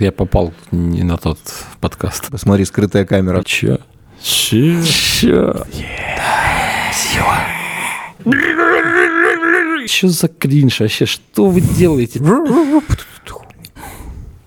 [0.00, 1.38] Я попал не на тот
[1.80, 2.28] подкаст.
[2.28, 3.44] Посмотри, скрытая камера.
[3.44, 3.78] Че?
[4.20, 4.82] Че?
[4.82, 5.54] Че?
[9.86, 11.06] Что за кринж вообще?
[11.06, 12.18] Что вы делаете?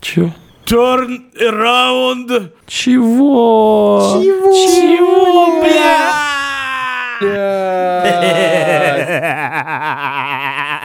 [0.02, 0.34] Че?
[0.66, 2.52] Turn around.
[2.66, 4.20] Чего?
[4.22, 4.54] Чего?
[4.54, 6.28] Чего, бля?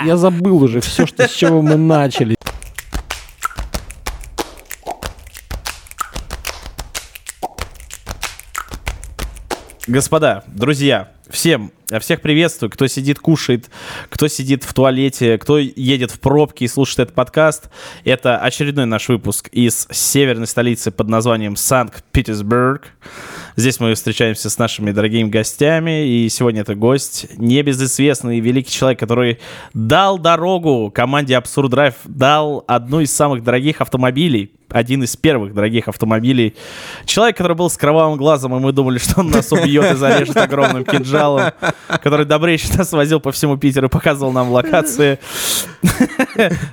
[0.06, 2.36] Я забыл уже все, что, с чего мы начали.
[9.88, 13.68] Господа, друзья, всем, я всех приветствую, кто сидит, кушает,
[14.08, 17.68] кто сидит в туалете, кто едет в пробке и слушает этот подкаст.
[18.04, 22.86] Это очередной наш выпуск из северной столицы под названием Санкт-Петербург.
[23.56, 29.38] Здесь мы встречаемся с нашими дорогими гостями, и сегодня это гость, небезызвестный великий человек, который
[29.74, 35.88] дал дорогу команде Absurd Drive, дал одну из самых дорогих автомобилей, один из первых дорогих
[35.88, 36.56] автомобилей.
[37.04, 40.36] Человек, который был с кровавым глазом, и мы думали, что он нас убьет и зарежет
[40.38, 41.11] огромным кинжалом,
[42.02, 45.18] который добрейше нас возил по всему Питеру, показывал нам локации.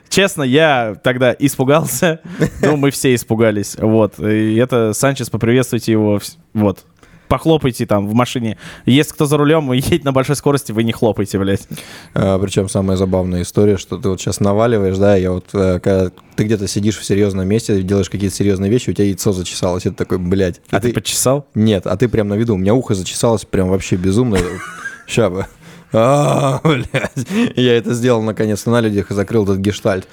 [0.09, 2.21] Честно, я тогда испугался.
[2.61, 3.75] Ну, мы все испугались.
[3.79, 4.19] Вот.
[4.19, 6.19] И это Санчес, поприветствуйте его.
[6.53, 6.85] Вот.
[7.29, 8.57] Похлопайте там в машине.
[8.85, 11.67] Если кто за рулем и едет на большой скорости, вы не хлопайте, блядь.
[12.13, 16.11] А, причем самая забавная история, что ты вот сейчас наваливаешь, да, я вот, э, когда
[16.35, 19.95] ты где-то сидишь в серьезном месте, делаешь какие-то серьезные вещи, у тебя яйцо зачесалось, это
[19.95, 20.59] такой, блядь.
[20.71, 21.45] А И ты почесал?
[21.53, 24.39] Нет, а ты прям на виду, у меня ухо зачесалось прям вообще безумно.
[25.07, 25.45] Ща бы.
[25.93, 27.27] А, блядь.
[27.55, 30.07] Я это сделал наконец-то на людях и закрыл этот гештальт.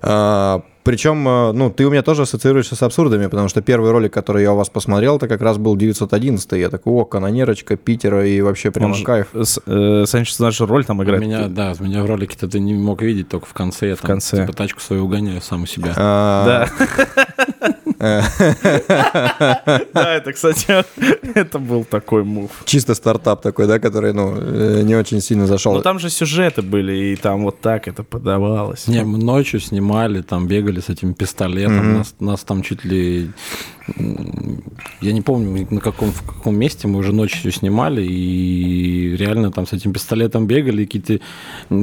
[0.00, 4.12] А, Причем, э, ну, ты у меня тоже ассоциируешься с абсурдами, потому что первый ролик,
[4.12, 8.24] который я у вас посмотрел, это как раз был 911 Я такой, о, канонерочка, Питера,
[8.26, 9.26] и вообще же- кайф.
[9.34, 11.20] С- э, Санчес нашу роль там играет.
[11.20, 14.36] меня, да, меня в ролике-то ты не мог видеть, только в конце я там, конце.
[14.42, 15.92] типа, тачку свою угоняю сам у себя.
[15.96, 16.44] А,
[16.78, 17.74] Да.
[17.98, 18.30] Да,
[19.94, 20.84] это, кстати,
[21.34, 22.50] это был такой мув.
[22.64, 25.74] Чисто стартап такой, да, который, ну, э, не очень сильно зашел.
[25.74, 28.86] Ну, там же сюжеты были, и там вот так это подавалось.
[28.86, 33.30] Не, мы ночью снимали, там бегали с этим пистолетом, нас, нас там чуть ли...
[35.00, 39.66] Я не помню, на каком, в каком месте мы уже ночью снимали, и реально там
[39.66, 41.20] с этим пистолетом бегали, и какие-то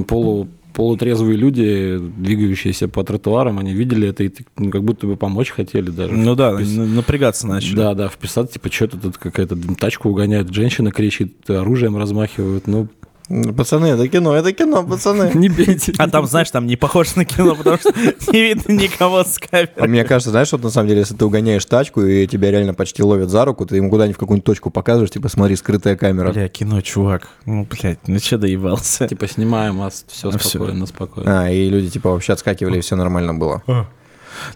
[0.08, 5.50] полу, полутрезвые люди, двигающиеся по тротуарам, они видели это и ну, как будто бы помочь
[5.50, 6.14] хотели даже.
[6.14, 7.76] Ну да, Впис- напрягаться начали.
[7.76, 12.90] Да, да, вписаться, типа, что-то тут какая-то тачку угоняет, женщина кричит, оружием размахивают, ну,
[13.28, 15.32] Пацаны, это кино, это кино, пацаны.
[15.36, 15.94] не бейте.
[15.98, 17.92] А там, знаешь, там не похоже на кино, потому что
[18.32, 19.88] не видно никого с А камеры.
[19.88, 23.02] мне кажется, знаешь, вот на самом деле, если ты угоняешь тачку и тебя реально почти
[23.02, 26.32] ловят за руку, ты ему куда-нибудь в какую-нибудь точку показываешь, типа, смотри, скрытая камера.
[26.32, 27.30] Бля, кино, чувак.
[27.46, 29.08] Ну, блядь, ну что доебался?
[29.08, 31.44] Типа, снимаем, а все А спокойно, спокойно.
[31.46, 33.64] А, и люди, типа, вообще отскакивали, и все нормально было.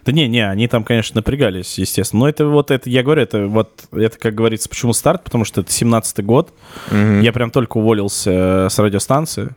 [0.05, 2.21] Да не, не, они там, конечно, напрягались, естественно.
[2.21, 5.61] Но это вот, это, я говорю, это вот, это, как говорится, почему старт, потому что
[5.61, 6.53] это 17-й год.
[6.91, 7.21] Мгм.
[7.21, 9.49] Я прям только уволился э, с радиостанции,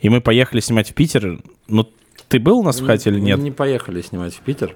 [0.00, 1.40] и мы поехали снимать в Питер.
[1.68, 1.88] Ну,
[2.28, 3.38] ты был у нас в хате или Мы нет?
[3.38, 4.74] не поехали снимать в Питер.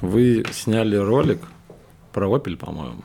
[0.00, 1.40] Вы сняли ролик
[2.12, 3.02] про Opel, по-моему.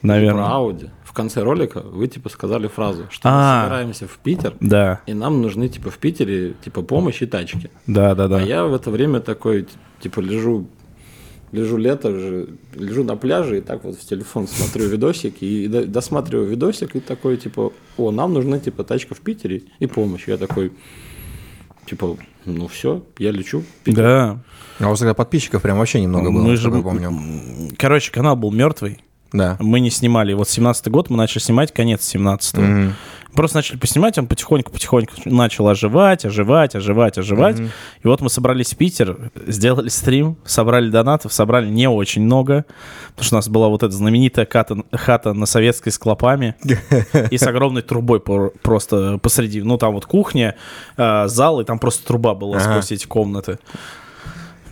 [0.00, 0.44] Про Наверное.
[0.44, 0.90] Audi.
[1.12, 3.58] В конце ролика вы типа сказали фразу, что А.
[3.58, 7.70] мы собираемся в Питер, Да, и нам нужны типа в Питере типа помощь и тачки.
[7.86, 8.38] да, да, да.
[8.38, 9.66] А я в это время такой
[10.00, 10.66] типа лежу
[11.52, 15.84] лежу лето уже, лежу на пляже и так вот в телефон смотрю видосик и до-
[15.84, 20.26] досматриваю видосик и такой типа, о, нам нужна типа тачка в Питере и помощь.
[20.28, 20.72] Я такой,
[21.84, 23.60] типа, ну все, я лечу.
[23.60, 24.02] в Питер.
[24.02, 24.42] Да.
[24.78, 27.70] А у вас тогда подписчиков прям вообще немного было, Мы же, насколько я помню.
[27.76, 29.00] короче, канал был мертвый.
[29.32, 29.56] Да.
[29.60, 30.32] Мы не снимали.
[30.34, 32.62] Вот 17-й год мы начали снимать, конец 17-го.
[32.62, 32.94] Мгм.
[33.34, 37.58] Просто начали поснимать, он потихоньку-потихоньку начал оживать, оживать, оживать, оживать.
[37.60, 42.66] И вот мы собрались в Питер, сделали стрим, собрали донатов, собрали не очень много,
[43.12, 46.56] потому что у нас была вот эта знаменитая хата, хата на советской с клопами
[47.30, 49.62] и с огромной трубой просто посреди.
[49.62, 50.56] Ну, там вот кухня,
[50.98, 53.58] э, зал, и там просто труба была сквозь эти комнаты.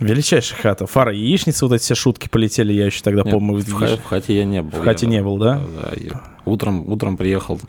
[0.01, 0.87] Величайшая хата.
[0.87, 3.57] Фара яичницы, вот эти все шутки полетели, я еще тогда Нет, помню.
[3.59, 4.79] в, ха- в хате я не был.
[4.79, 5.61] В хате Я- не был, да?
[5.81, 7.59] Да, я утром, утром приехал.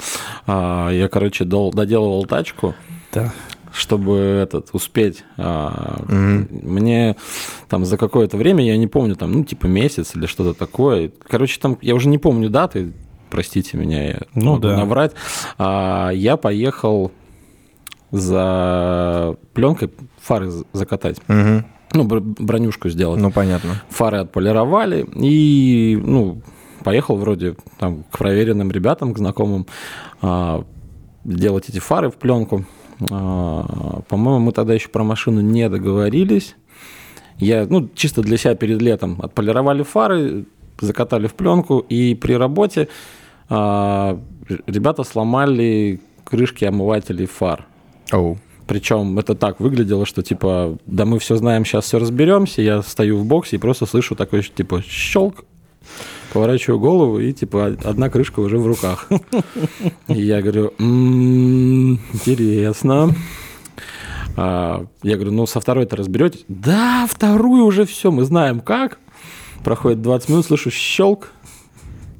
[0.46, 2.74] А, я, короче, дол- доделывал тачку,
[3.12, 3.32] Да.
[3.72, 5.24] чтобы этот, успеть.
[5.36, 6.48] Мгм.
[6.62, 7.16] Мне
[7.68, 11.10] там за какое-то время, я не помню, там, ну, типа месяц или что-то такое.
[11.28, 12.92] Короче, там, я уже не помню даты,
[13.30, 14.76] простите меня, я Ну могу да.
[14.78, 15.12] наврать.
[15.58, 17.12] А, я поехал
[18.10, 19.90] за пленкой
[20.20, 21.16] фары закатать.
[21.28, 21.64] Мгм.
[21.94, 23.20] Ну, бр- бронюшку сделать.
[23.20, 23.82] Ну, понятно.
[23.90, 26.42] Фары отполировали и, ну,
[26.84, 29.66] поехал вроде там к проверенным ребятам, к знакомым,
[30.20, 30.64] а,
[31.24, 32.64] делать эти фары в пленку.
[33.10, 36.56] А, по-моему, мы тогда еще про машину не договорились.
[37.38, 40.44] Я, ну, чисто для себя перед летом отполировали фары,
[40.80, 42.88] закатали в пленку, и при работе
[43.48, 44.18] а,
[44.66, 47.66] ребята сломали крышки омывателей фар.
[48.12, 48.38] Оу.
[48.72, 52.62] Причем это так выглядело, что типа, да мы все знаем, сейчас все разберемся.
[52.62, 55.44] Я стою в боксе и просто слышу такой, типа, щелк,
[56.32, 59.10] поворачиваю голову, и типа одна крышка уже в руках.
[60.08, 63.14] И я говорю, «М, интересно.
[64.38, 66.46] А, Я говорю, ну со второй-то разберетесь?
[66.48, 68.98] Да, вторую уже все, мы знаем как.
[69.62, 71.30] Проходит 20 минут, слышу щелк.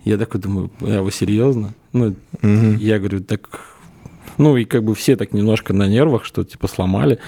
[0.05, 1.73] Я такой думаю, а вы серьезно?
[1.95, 3.72] Ну, я говорю, так...
[4.39, 7.19] Ну, и как бы все так немножко на нервах, что, типа, сломали.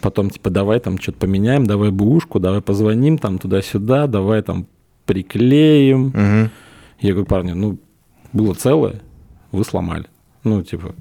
[0.00, 4.66] Потом, типа, давай там что-то поменяем, давай бушку, давай позвоним там туда-сюда, давай там
[5.06, 6.08] приклеим.
[6.08, 6.50] Мгм.
[7.00, 7.78] Я говорю, парни, ну,
[8.32, 9.00] было целое,
[9.52, 10.06] вы сломали.
[10.42, 10.94] Ну, типа,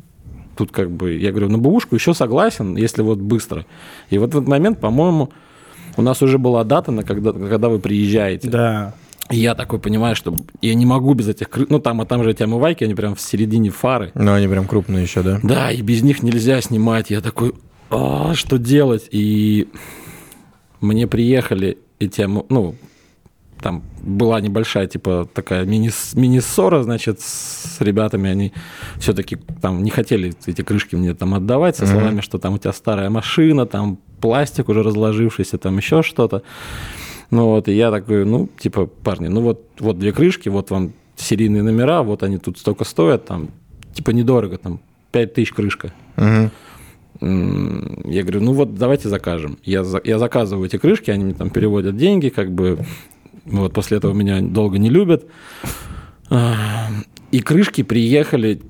[0.55, 1.17] тут как бы...
[1.17, 3.65] Я говорю, на бушку еще согласен, если вот быстро.
[4.09, 5.31] И вот в этот момент, по-моему,
[5.97, 8.49] у нас уже была дата, на когда, когда вы приезжаете.
[8.49, 8.93] Да.
[9.29, 11.47] Я такой понимаю, что я не могу без этих...
[11.47, 14.11] кры- Ну, там, а там же эти омывайки, они прям в середине фары.
[14.15, 15.39] Ну, они прям крупные еще, да?
[15.43, 17.09] Да, и без них нельзя снимать.
[17.09, 17.53] Я такой,
[17.89, 19.07] а, что делать?
[19.11, 19.67] И
[20.81, 22.75] мне приехали эти, ну,
[23.61, 25.89] там была небольшая, типа, такая мини-
[26.19, 28.29] мини-ссора, значит, с ребятами.
[28.29, 28.51] Они
[28.99, 32.73] все-таки там не хотели эти крышки мне там отдавать со словами, что там у тебя
[32.73, 36.43] старая машина, там пластик уже разложившийся, там еще что-то.
[37.33, 40.93] Ну вот, и я такой, ну, типа, парни, ну вот, вот две крышки, вот вам
[41.15, 43.49] серийные номера, вот они тут столько стоят, там,
[43.93, 44.79] типа, недорого, там,
[45.11, 45.91] 5 тысяч крышка.
[47.21, 49.57] М, Я говорю, ну вот давайте закажем.
[49.63, 52.85] Я, я заказываю эти крышки, они мне там переводят деньги, как бы
[53.45, 55.25] вот после этого меня долго не любят.
[56.29, 56.87] А,
[57.31, 58.61] И крышки приехали,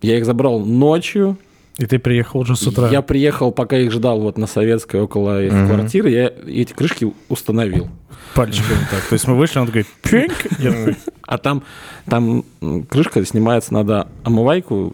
[0.00, 1.36] я их забрал ночью.
[1.78, 2.88] И ты приехал уже с утра.
[2.88, 5.66] Я приехал, пока их ждал вот на Советской около их Мгм.
[5.68, 7.88] квартиры, я эти крышки установил.
[8.34, 9.02] пальчиками так.
[9.08, 10.32] То есть мы вышли, он такой, пинг.
[11.26, 11.62] А там,
[12.06, 12.44] там
[12.88, 14.92] крышка снимается, надо омывайку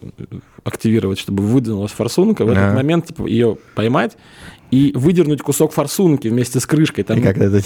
[0.63, 2.45] активировать, чтобы выдвинулась форсунка.
[2.45, 4.17] В этот момент типа, ее поймать
[4.73, 7.03] и выдернуть кусок форсунки вместе с крышкой.
[7.03, 7.61] Там, И как это?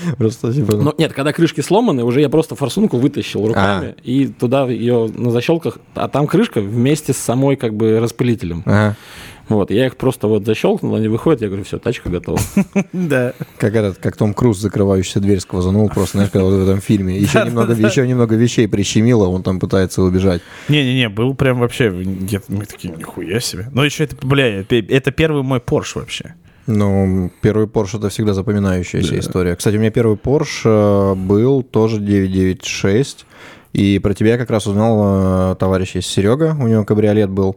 [0.18, 0.76] Просто типа...
[0.76, 5.30] Ну, нет, когда крышки сломаны, уже я просто форсунку вытащил руками и туда ее на
[5.30, 8.64] защелках, а там крышка вместе с самой как бы распылителем.
[8.66, 8.96] Ага.
[9.52, 12.38] Вот, я их просто вот защелкнул, они выходят, я говорю, все, тачка готова.
[12.92, 13.32] Да.
[13.58, 17.18] Как этот, как Том Круз, закрывающийся дверь сквозанул, просто, знаешь, вот в этом фильме.
[17.18, 20.42] Еще немного, еще немного вещей прищемило, он там пытается убежать.
[20.68, 21.90] Не-не-не, был прям вообще...
[21.90, 23.68] Мы такие, нихуя себе.
[23.72, 26.34] Но еще это, бля, это первый мой Порш вообще.
[26.66, 29.56] Ну, первый Porsche это всегда запоминающаяся история.
[29.56, 33.26] Кстати, у меня первый Porsche э, был тоже 996.
[33.72, 37.56] И про тебя я как раз узнал э, товарищ есть Серега, у него кабриолет был.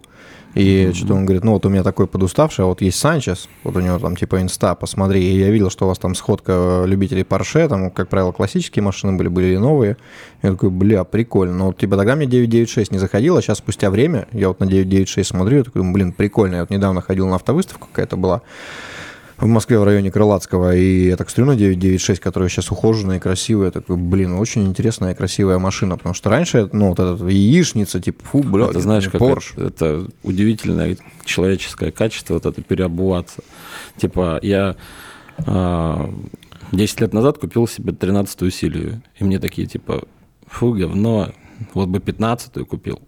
[0.56, 3.76] И что-то он говорит, ну вот у меня такой подуставший, а вот есть Санчес, вот
[3.76, 5.22] у него там типа инста, посмотри.
[5.22, 9.18] И я видел, что у вас там сходка любителей Porsche, там, как правило, классические машины
[9.18, 9.98] были, были и новые.
[10.42, 11.58] Я такой, бля, прикольно.
[11.58, 15.30] Но вот, типа тогда мне 996 не заходило, сейчас спустя время я вот на 996
[15.30, 16.56] смотрю, я такой, блин, прикольно.
[16.56, 18.42] Я вот недавно ходил на автовыставку, какая-то была
[19.38, 23.20] в Москве в районе Крылатского, и я так смотрю на 996, которая сейчас ухоженная и
[23.20, 28.00] красивая, такой, блин, очень интересная и красивая машина, потому что раньше, ну, вот эта яичница,
[28.00, 29.54] типа, фу, бля, Это знаешь, как Порш.
[29.58, 33.44] это, это удивительное человеческое качество, вот это переобуваться.
[33.98, 34.78] Типа, я
[35.46, 36.10] а,
[36.72, 40.04] 10 лет назад купил себе 13-ю Силию, и мне такие, типа,
[40.48, 41.32] фу, говно,
[41.74, 43.02] вот бы 15-ю купил.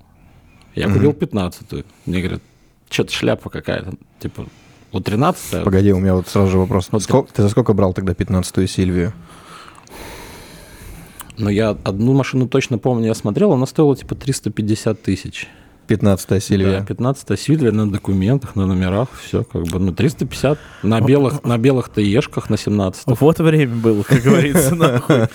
[0.76, 1.86] Я купил 15-ю.
[2.06, 2.42] Мне говорят,
[2.90, 3.94] что-то шляпа какая-то.
[4.20, 4.46] Типа,
[4.98, 6.90] вот 13 Погоди, у меня вот сразу же вопрос.
[6.92, 9.14] Вот Сколько- ты за сколько брал тогда 15-ю Сильвию?
[11.38, 15.48] но я одну машину точно помню, я смотрел, она стоила типа 350 тысяч.
[15.88, 16.80] 15-я Сильвия.
[16.80, 21.58] Да, 15 Сильвия на документах, на номерах, все как бы, ну, 350 на белых, на
[21.58, 25.28] белых ТЕшках на 17 Вот время было, как говорится, нахуй.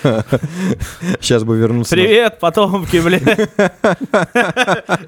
[1.21, 1.95] Сейчас бы вернуться.
[1.95, 3.21] Привет, потомки, бля.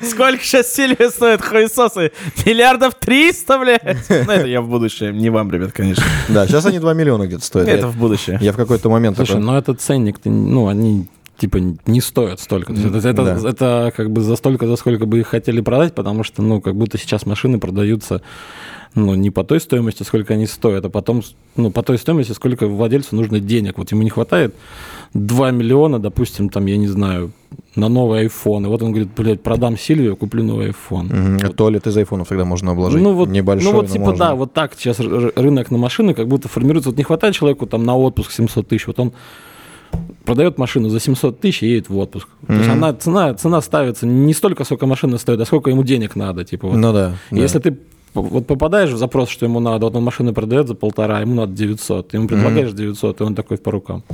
[0.03, 2.13] Сколько сейчас Сильвия стоит, хуесосы?
[2.45, 3.83] Миллиардов триста, блядь.
[4.27, 6.05] Ну, это я в будущем, не вам, ребят, конечно.
[6.29, 7.69] Да, сейчас они 2 миллиона где-то стоят.
[7.69, 8.39] Это в будущее.
[8.41, 11.07] Я в какой-то момент Слушай, ну этот ценник, ну, они
[11.39, 12.73] типа не стоят столько.
[12.73, 13.49] То есть это, это, Да.
[13.49, 16.75] это как бы за столько, за сколько бы их хотели продать, потому что, ну, как
[16.77, 18.23] будто сейчас машины продаются
[18.95, 21.23] ну, не по той стоимости, сколько они стоят, а потом,
[21.57, 23.77] ну, по той стоимости, сколько владельцу нужно денег.
[23.77, 24.55] Вот ему не хватает
[25.15, 27.33] 2 миллиона, допустим, там, я не знаю,
[27.75, 28.65] на новый iPhone.
[28.65, 31.13] И вот он говорит, блядь, продам Сильвию, куплю новый iPhone.
[31.13, 33.03] Мгм, а туалет из айфонов тогда можно обложить.
[33.03, 34.27] Ну вот, Небольшой, ну вот типа можно.
[34.27, 36.91] да, вот так сейчас рынок на машины как будто формируется.
[36.91, 39.13] Вот не хватает человеку там на отпуск 700 тысяч, вот он
[40.25, 42.29] продает машину за 700 тысяч и едет в отпуск.
[42.47, 46.17] То есть она, цена, цена ставится не столько, сколько машина стоит, а сколько ему денег
[46.17, 46.45] надо.
[46.45, 46.77] Типа, вот.
[46.77, 47.13] Ну да.
[47.31, 47.37] да.
[47.37, 47.79] Если ты
[48.15, 51.53] вот попадаешь в запрос, что ему надо, вот он машину продает за полтора, ему надо
[51.53, 54.05] 900, ты ему предлагаешь 900, и он такой по рукам.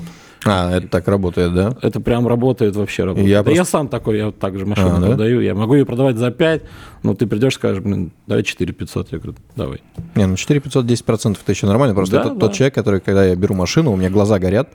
[0.46, 1.76] А, это так работает, да?
[1.82, 3.28] Это прям работает вообще работает.
[3.28, 5.06] Я да просто- я сам такой, я вот так же машину А, да?
[5.08, 6.62] продаю, я могу ее продавать за 5,
[7.02, 9.82] но ты придешь, скажешь, блин, давай 4 500, я говорю, давай.
[10.14, 11.94] Не, ну 4 500, 10 процентов это еще нормально.
[11.94, 12.40] Просто Да, это да.
[12.40, 14.70] тот человек, который, когда я беру машину, у меня глаза горят,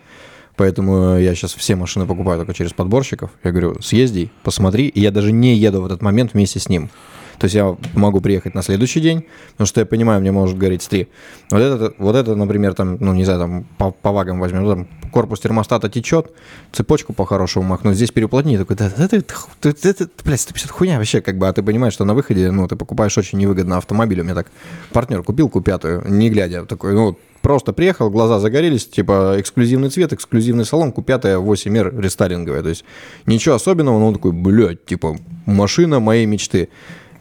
[0.56, 3.32] поэтому я сейчас все машины покупаю только через подборщиков.
[3.44, 6.90] Я говорю, съезди, посмотри, и я даже не еду в этот момент вместе с ним.
[7.38, 10.88] То есть я могу приехать на следующий день, потому что я понимаю, мне может гореть
[10.88, 11.08] три.
[11.52, 14.70] Вот это, вот это, например, там, ну, не знаю, там, по, по вагам возьмем, ну,
[14.70, 16.32] там, корпус термостата течет,
[16.72, 21.22] цепочку по-хорошему махнуть, здесь переуплотни, такой, да, это, это, это, это, блядь, 150 хуйня вообще,
[21.22, 24.24] как бы, а ты понимаешь, что на выходе, ну, ты покупаешь очень невыгодно автомобиль, у
[24.24, 24.48] меня так
[24.92, 30.66] партнер купил Q5, не глядя, такой, ну, просто приехал, глаза загорелись, типа, эксклюзивный цвет, эксклюзивный
[30.66, 32.84] салон, Q5 8R рестайлинговая, то есть
[33.28, 36.70] ничего особенного, но он такой, блядь, типа, машина моей мечты,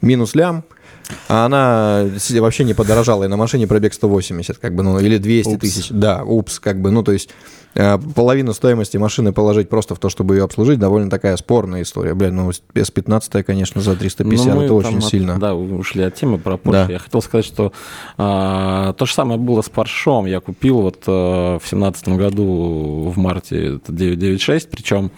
[0.00, 0.64] минус лям,
[1.28, 2.06] а она
[2.40, 5.60] вообще не подорожала, и на машине пробег 180, как бы, ну, или 200 Упс.
[5.60, 5.88] тысяч.
[5.90, 7.28] Да, упс, как бы, ну, то есть
[7.74, 12.14] э, половину стоимости машины положить просто в то, чтобы ее обслужить, довольно такая спорная история.
[12.14, 15.38] Блядь, ну, S15, конечно, за 350, Но мы это очень от- сильно.
[15.38, 16.86] Да, ушли от темы про Porsche.
[16.86, 16.86] Да.
[16.92, 17.72] Я хотел сказать, что
[18.16, 20.26] а, то же самое было с Поршом.
[20.26, 25.10] Я купил вот а, в семнадцатом году в марте это 996, причем,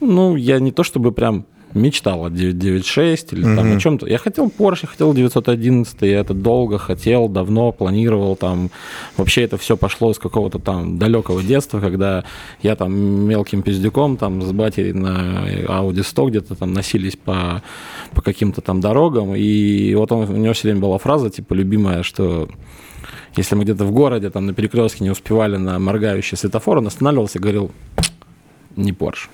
[0.00, 3.76] ну, я не то чтобы прям мечтал о 996 или там Мгм.
[3.76, 4.06] о чем-то.
[4.06, 8.70] Я хотел Porsche, я хотел 911, я это долго хотел, давно планировал там.
[9.16, 12.24] Вообще это все пошло с какого-то там далекого детства, когда
[12.62, 17.62] я там мелким пиздюком там с батей на Audi 100 где-то там носились по,
[18.14, 22.02] по каким-то там дорогам, и вот он, у него все время была фраза, типа, любимая,
[22.02, 22.48] что
[23.36, 27.38] если мы где-то в городе, там на перекрестке не успевали на моргающий светофор, он останавливался
[27.38, 27.70] и говорил,
[28.76, 29.28] не Porsche.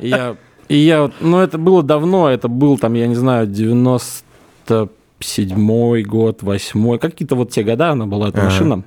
[0.00, 0.36] И я,
[0.68, 6.98] и я, ну, это было давно, это был там, я не знаю, 97 год, 8
[6.98, 8.82] какие-то вот те года она была, эта машина.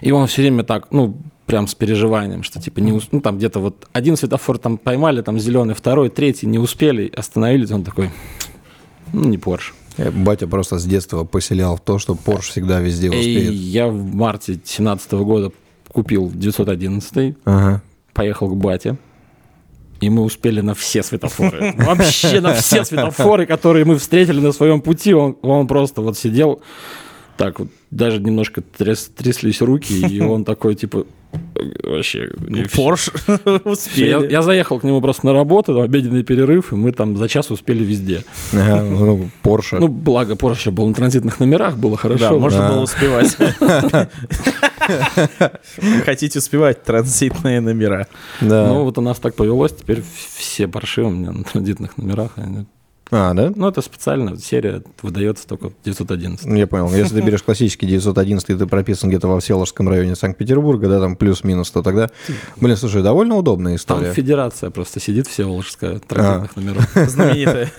[0.00, 3.60] И он все время так, ну, прям с переживанием, что типа не ну там где-то
[3.60, 8.10] вот один светофор там поймали, там зеленый, второй, третий не успели, остановились, он такой,
[9.12, 9.72] ну не Porsche.
[9.96, 13.52] Э, Батя просто с детства поселял в то, что Porsche всегда везде И успеет.
[13.52, 15.52] я в марте 17 года
[15.94, 17.82] купил 911, Ага.
[18.12, 18.96] поехал к бате,
[20.00, 21.72] и мы успели на все светофоры.
[21.78, 25.14] Вообще на все светофоры, которые мы встретили на своем пути.
[25.14, 26.60] Он, он просто вот сидел,
[27.36, 31.06] так вот, даже немножко тряс- тряслись руки, и он такой, типа,
[31.82, 32.30] вообще...
[32.30, 32.76] всё.
[32.76, 34.30] Порш Я, успели.
[34.30, 37.82] я заехал к нему просто на работу, обеденный перерыв, и мы там за час успели
[37.84, 38.22] везде.
[38.52, 39.78] Ну, Porsche.
[39.80, 42.30] Ну, благо, Porsche был на транзитных номерах, было хорошо.
[42.30, 42.68] Да, можно Да.
[42.72, 43.36] было успевать.
[46.04, 48.06] Хотите успевать транзитные номера.
[48.40, 48.68] да.
[48.68, 50.02] Ну, вот у нас так повелось, теперь
[50.36, 52.32] все Порше у меня на транзитных номерах.
[52.36, 52.66] они-
[53.16, 53.52] а, да?
[53.54, 56.46] Ну, это специально, серия выдается только в 911.
[56.46, 56.92] Ну, Я понял.
[56.92, 61.14] Если ты берешь классический 911, и ты прописан где-то во Всеволожском районе Санкт-Петербурга, да, там
[61.14, 62.10] плюс-минус, то тогда,
[62.56, 64.12] блин, слушай, довольно удобная Там история.
[64.12, 66.90] федерация просто сидит все волжская транзитных номеров.
[67.08, 67.70] Знаменитая.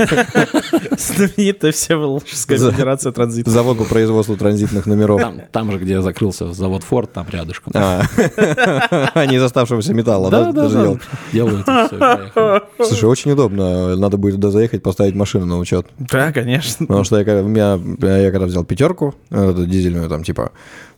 [0.98, 3.50] Знаменитая Всеволожская федерация транзита.
[3.50, 5.20] Завод по производству транзитных номеров.
[5.20, 7.74] Там, там же, где закрылся завод Форд, там рядышком.
[7.75, 8.04] А,
[9.13, 10.70] а не из оставшегося металла, да?
[10.70, 11.00] же делал?
[11.34, 12.62] Делают поехали.
[12.77, 13.98] Слушай, очень удобно.
[13.98, 15.88] Надо будет туда заехать, поставить машину на учет.
[16.00, 16.86] Да, конечно.
[16.86, 17.79] Потому что я, меня-
[18.24, 20.51] я когда взял пятерку, эту дизельную, там, типа,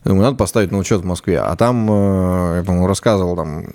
[0.04, 1.40] думаю, надо поставить на учет в Москве.
[1.40, 3.66] А там, э, я, по-моему, рассказывал, там,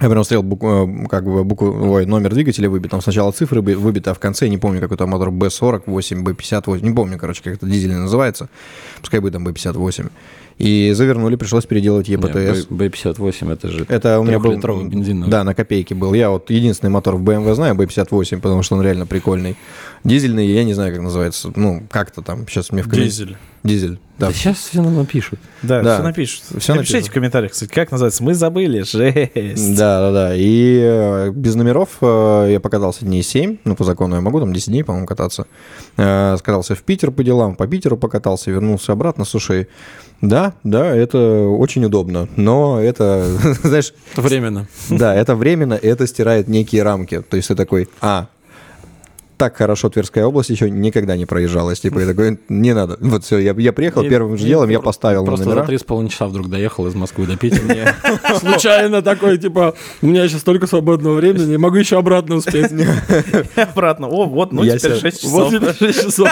[0.00, 0.68] я прям смотрел букву,
[1.04, 4.48] э, как бы букву, ой, номер двигателя выбит, там сначала цифры выбиты, а в конце,
[4.48, 8.48] не помню, какой там мотор, B48, B58, не помню, короче, как это дизельный называется,
[9.00, 10.10] пускай будет там B58.
[10.58, 12.70] И завернули, пришлось переделывать ЕПТС.
[12.70, 14.56] Не, B58 это же Это у меня был...
[14.56, 15.30] бензиновый.
[15.30, 16.14] Да, на копейке был.
[16.14, 19.56] Я вот единственный мотор в BMW знаю, B58, потому что он реально прикольный.
[20.02, 21.52] Дизельный, я не знаю, как называется.
[21.54, 22.46] Ну, как-то там.
[22.48, 23.36] Сейчас мне в Дизель.
[23.66, 24.28] Дизель, да.
[24.28, 25.38] Да сейчас все нам напишут.
[25.62, 25.94] Да, Да.
[25.96, 26.42] все напишут.
[26.58, 27.10] Всё Напишите напишут.
[27.10, 28.22] в комментариях, кстати, как называется.
[28.24, 28.82] Мы забыли.
[28.82, 29.76] Жесть.
[29.76, 30.34] Да, да, да.
[30.36, 33.58] И э, без номеров э, я покатался дней 7.
[33.64, 35.46] Ну, по закону я могу там 10 дней, по-моему, кататься.
[35.96, 39.24] Э, Скатался в Питер по делам, по Питеру покатался, вернулся обратно.
[39.24, 39.68] Слушай,
[40.22, 41.18] да, да, это
[41.48, 42.28] очень удобно.
[42.36, 43.26] Но это,
[43.62, 44.66] знаешь, Временно.
[44.88, 47.20] Да, это временно, это стирает некие рамки.
[47.20, 48.28] То есть ты такой, а,
[49.36, 51.80] так хорошо Тверская область еще никогда не проезжалась.
[51.80, 52.96] Типа, я такой, не надо.
[53.00, 55.66] Вот все, я, я приехал, И- первым же делом я поставил на Просто за номера.
[55.66, 57.94] три с половиной часа вдруг доехал из Москвы до Питера.
[58.40, 62.70] Случайно такой, типа, у меня сейчас столько свободного времени, не могу еще обратно успеть.
[63.56, 64.08] Обратно.
[64.08, 65.32] О, вот, ну Я теперь себя- 6 часов.
[65.32, 66.28] Вот теперь 6 часов.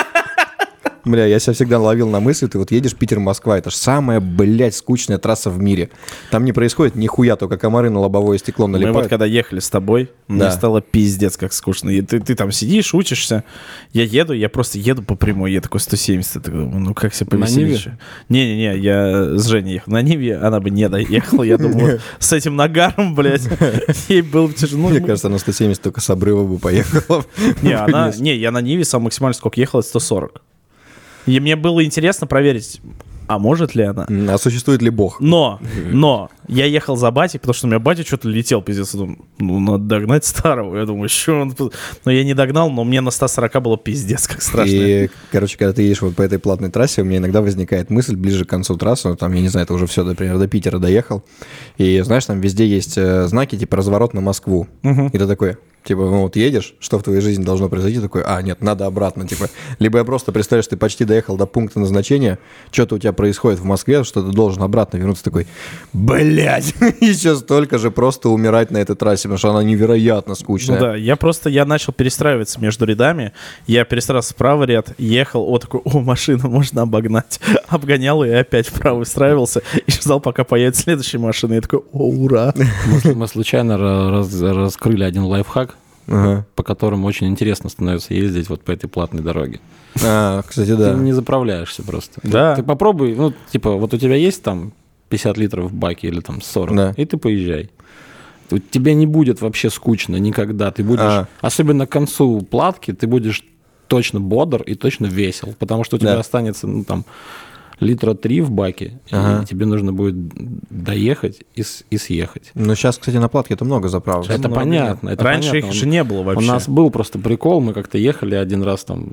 [1.05, 4.75] Бля, я себя всегда ловил на мысли, ты вот едешь Питер-Москва, это же самая, блядь,
[4.75, 5.91] скучная трасса в мире.
[6.31, 8.97] Там не происходит нихуя, только комары на лобовое стекло Мы налипают.
[8.97, 10.51] вот когда ехали с тобой, мне Да.
[10.51, 11.91] стало пиздец как скучно.
[11.91, 13.45] И ты, ты там сидишь, учишься,
[13.93, 17.15] я еду, я просто еду по прямой, я такой 170, я такой думаю, ну как
[17.15, 17.89] себе На повеселить?
[18.31, 19.93] Не-не-не, я с Женей ехал.
[19.93, 23.47] На Ниве она бы не доехала, я думаю, с этим нагаром, блядь,
[24.09, 24.89] ей было бы тяжело.
[24.89, 27.25] Мне кажется, на 170 только с обрыва бы поехала.
[27.63, 30.41] Не, она, не, я на Ниве сам максимально сколько ехал, это 140.
[31.27, 32.81] И мне было интересно проверить,
[33.27, 34.07] а может ли она?
[34.33, 35.21] А существует ли бог?
[35.21, 35.59] Но,
[35.91, 38.95] но, я ехал за батей, потому что у меня батя что-то летел, пиздец.
[38.95, 40.77] Я думаю, ну, надо догнать старого.
[40.77, 41.53] Я думаю, что он...
[41.53, 41.75] тут?»
[42.05, 44.73] Но я не догнал, но мне на 140 было пиздец, как страшно.
[44.73, 48.17] И, короче, когда ты едешь вот по этой платной трассе, у меня иногда возникает мысль
[48.17, 50.79] ближе к концу трассы, ну, там, я не знаю, это уже все, например, до Питера
[50.79, 51.25] доехал,
[51.79, 54.67] и, знаешь, там везде есть э, знаки, типа, разворот на Москву.
[54.83, 58.01] И ты такой, типа, ну вот едешь, что в твоей жизни должно произойти?
[58.01, 59.49] Такой, а, нет, надо обратно, типа.
[59.79, 62.39] Либо я просто представляю, что ты почти доехал до пункта назначения,
[62.71, 65.47] что-то у тебя происходит в Москве, что ты должен обратно вернуться, такой,
[66.35, 70.81] блядь, еще столько же просто умирать на этой трассе, потому что она невероятно Ну скучная.
[70.81, 73.33] да, я просто, я начал перестраиваться между рядами.
[73.67, 77.41] Я перестраивался в правый ряд, ехал, о, такой, о, машина, можно обогнать.
[77.69, 81.55] Обгонял и опять в правый встраивался и ждал, пока появится следующая машина.
[81.55, 82.53] Я такой, о, ура.
[83.05, 85.77] Мы, мы случайно ра- раз- раскрыли один лайфхак,
[86.07, 86.47] Ага.
[86.55, 89.61] по которому очень интересно становится ездить вот по этой платной дороге.
[90.05, 90.93] А, кстати, да.
[90.95, 92.21] Ты не заправляешься просто.
[92.25, 92.57] Да.
[92.57, 94.73] Ты попробуй, ну, типа, вот у тебя есть там
[95.15, 96.95] 50 литров в баке или там 40, Да.
[96.97, 97.71] и ты поезжай.
[98.71, 100.71] Тебе не будет вообще скучно никогда.
[100.71, 101.29] Ты будешь, А.
[101.41, 103.43] особенно к концу платки, ты будешь
[103.89, 106.21] точно бодр и точно весел, потому что у тебя Да.
[106.21, 107.05] останется, ну, там,
[107.81, 109.43] литра три в баке, Ага.
[109.43, 110.15] и тебе нужно будет
[110.71, 112.51] доехать и, с- и съехать.
[112.55, 114.27] Ну, сейчас, кстати, на платке это много заправок.
[114.31, 115.09] Это много, понятно.
[115.11, 115.69] Это Раньше понятно.
[115.69, 116.47] их же не было У вообще.
[116.47, 119.09] нас был просто прикол, мы как-то ехали один раз там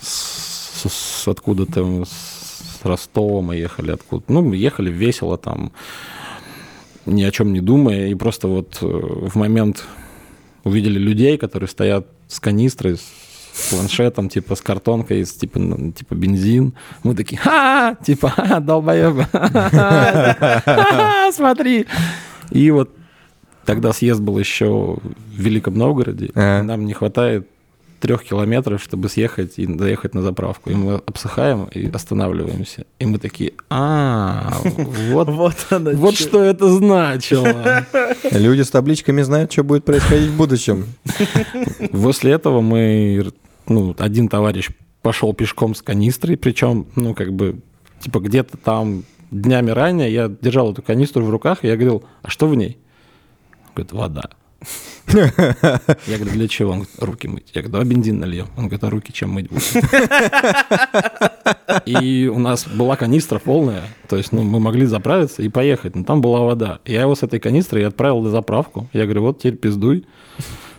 [0.00, 2.33] с, с- откуда-то, с
[2.84, 5.72] Ростова мы ехали откуда Ну, мы ехали весело там,
[7.06, 9.84] ни о чем не думая, и просто вот э, в момент
[10.64, 15.60] увидели людей, которые стоят с канистрой, с планшетом, типа с картонкой, с, типа,
[15.94, 16.74] типа бензин.
[17.02, 18.60] Мы такие, ха типа, ха
[19.32, 21.86] Ха-ха-ха, смотри.
[22.50, 22.90] И вот
[23.64, 25.00] тогда съезд был еще в
[25.32, 27.48] Великом Новгороде, нам не хватает
[28.04, 30.68] трех километров, чтобы съехать и доехать на заправку.
[30.68, 32.84] И мы обсыхаем и останавливаемся.
[32.98, 37.86] И мы такие, а, вот, Вот она вот что это значило.
[38.30, 40.84] Люди с табличками знают, что будет происходить в будущем.
[41.92, 43.32] После этого мы,
[43.68, 44.68] ну, один товарищ
[45.00, 47.62] пошел пешком с канистрой, причем, ну, как бы,
[48.00, 52.28] типа, где-то там днями ранее я держал эту канистру в руках, и я говорил, а
[52.28, 52.76] что в ней?
[53.74, 54.28] Говорит, вода.
[55.08, 56.70] Я говорю, для чего?
[56.72, 57.46] Он говорит, руки мыть.
[57.54, 58.46] Я говорю, давай бензин нальем.
[58.56, 59.62] Он говорит, а руки чем мыть будем?
[61.86, 66.04] И у нас была канистра полная, то есть ну, мы могли заправиться и поехать, но
[66.04, 66.78] там была вода.
[66.84, 68.88] Я его с этой канистрой отправил на заправку.
[68.92, 70.04] Я говорю, вот теперь пиздуй.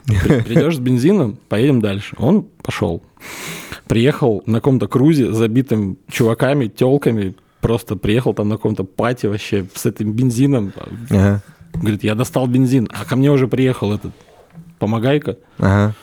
[0.06, 2.16] При- Придешь с бензином, поедем дальше.
[2.20, 3.04] Он пошел.
[3.88, 7.36] Приехал на каком-то крузе, забитым чуваками, телками.
[7.62, 10.74] Просто приехал там на каком-то пати вообще с этим бензином.
[11.10, 11.42] Ага.
[11.80, 14.12] Говорит, я достал бензин, а ко мне уже приехал этот
[14.80, 15.94] помогайка, Ага.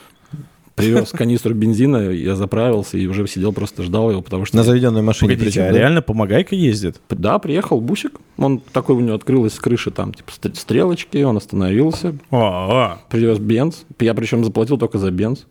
[0.75, 4.57] привез канистру бензина, я заправился и уже сидел, просто ждал его, потому что...
[4.57, 5.33] На заведенной машине.
[5.33, 5.79] Погодите, причем, а да?
[5.79, 7.01] реально помогайка ездит?
[7.11, 11.37] Да, приехал бусик, он такой у него открылась с крыши там, типа, стр- стрелочки, он
[11.37, 15.47] остановился, А, привез бенз, я причем заплатил только за бенз.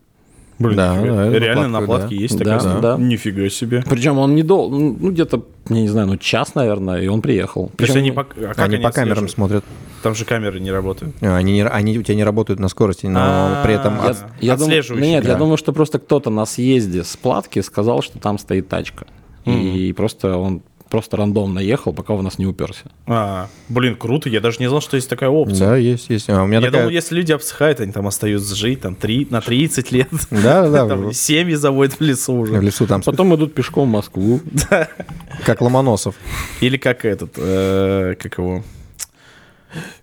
[0.60, 2.22] Блин, Да, да, реально на платке да.
[2.22, 2.82] есть Да, такая?
[2.82, 2.98] да.
[2.98, 3.84] Нифига себе.
[3.90, 7.72] Причем он не дол, ну, где-то, я не знаю, ну, час, наверное, и он приехал.
[7.78, 9.64] То есть Причем- они по, а как Они по камерам смотрят.
[10.04, 11.16] Там же камеры не работают.
[11.22, 13.96] А, Они, не- они у тебя не работают на скорости, но А, при этом...
[13.96, 15.38] я- от- Я думаю, Отслеживающий, нет, я да.
[15.40, 19.06] думаю, что просто кто-то на съезде с платки сказал, что там стоит тачка.
[19.46, 22.84] И просто он просто рандомно ехал, пока у нас не уперся.
[23.08, 25.70] А, блин, круто, я даже не знал, что есть такая опция.
[25.70, 26.30] Да, есть, есть.
[26.30, 26.82] А у меня Я такая...
[26.82, 30.10] думал, если люди обсыхают, они там остаются жить там, три, на 30 лет.
[30.30, 32.60] Да, да, Там в- семьи заводят в лесу в уже.
[32.60, 34.42] лесу там, Потом идут пешком в Москву.
[35.46, 36.16] как Ломоносов.
[36.60, 38.62] Или как этот, э, как его,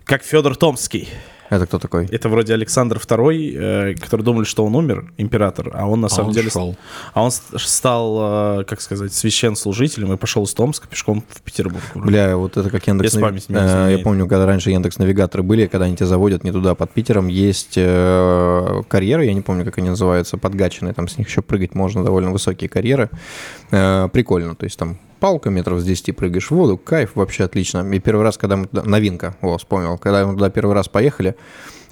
[0.05, 1.09] как Федор Томский.
[1.49, 2.05] Это кто такой?
[2.05, 6.29] Это вроде Александр II, э, который думали, что он умер, император, а он на самом
[6.29, 6.51] он деле...
[6.51, 6.75] шел.
[7.13, 11.83] А он стал, э, как сказать, священнослужителем и пошел из Томска пешком в Петербург.
[11.95, 12.07] вроде.
[12.11, 13.15] Бля, вот это как Яндекс...
[13.15, 16.51] Без памяти Э, Я помню, когда раньше Яндекс Навигаторы были, когда они тебя заводят не
[16.51, 21.17] туда, под Питером, есть э, карьеры, я не помню, как они называются, подгаченные, там с
[21.17, 23.09] них еще прыгать можно, довольно высокие карьеры.
[23.71, 27.79] Э, Прикольно, то есть там палка метров с 10 прыгаешь в воду, кайф, вообще отлично.
[27.93, 28.83] И первый раз, когда мы туда...
[28.83, 31.35] Новинка, о, вспомнил, когда мы туда первый раз поехали,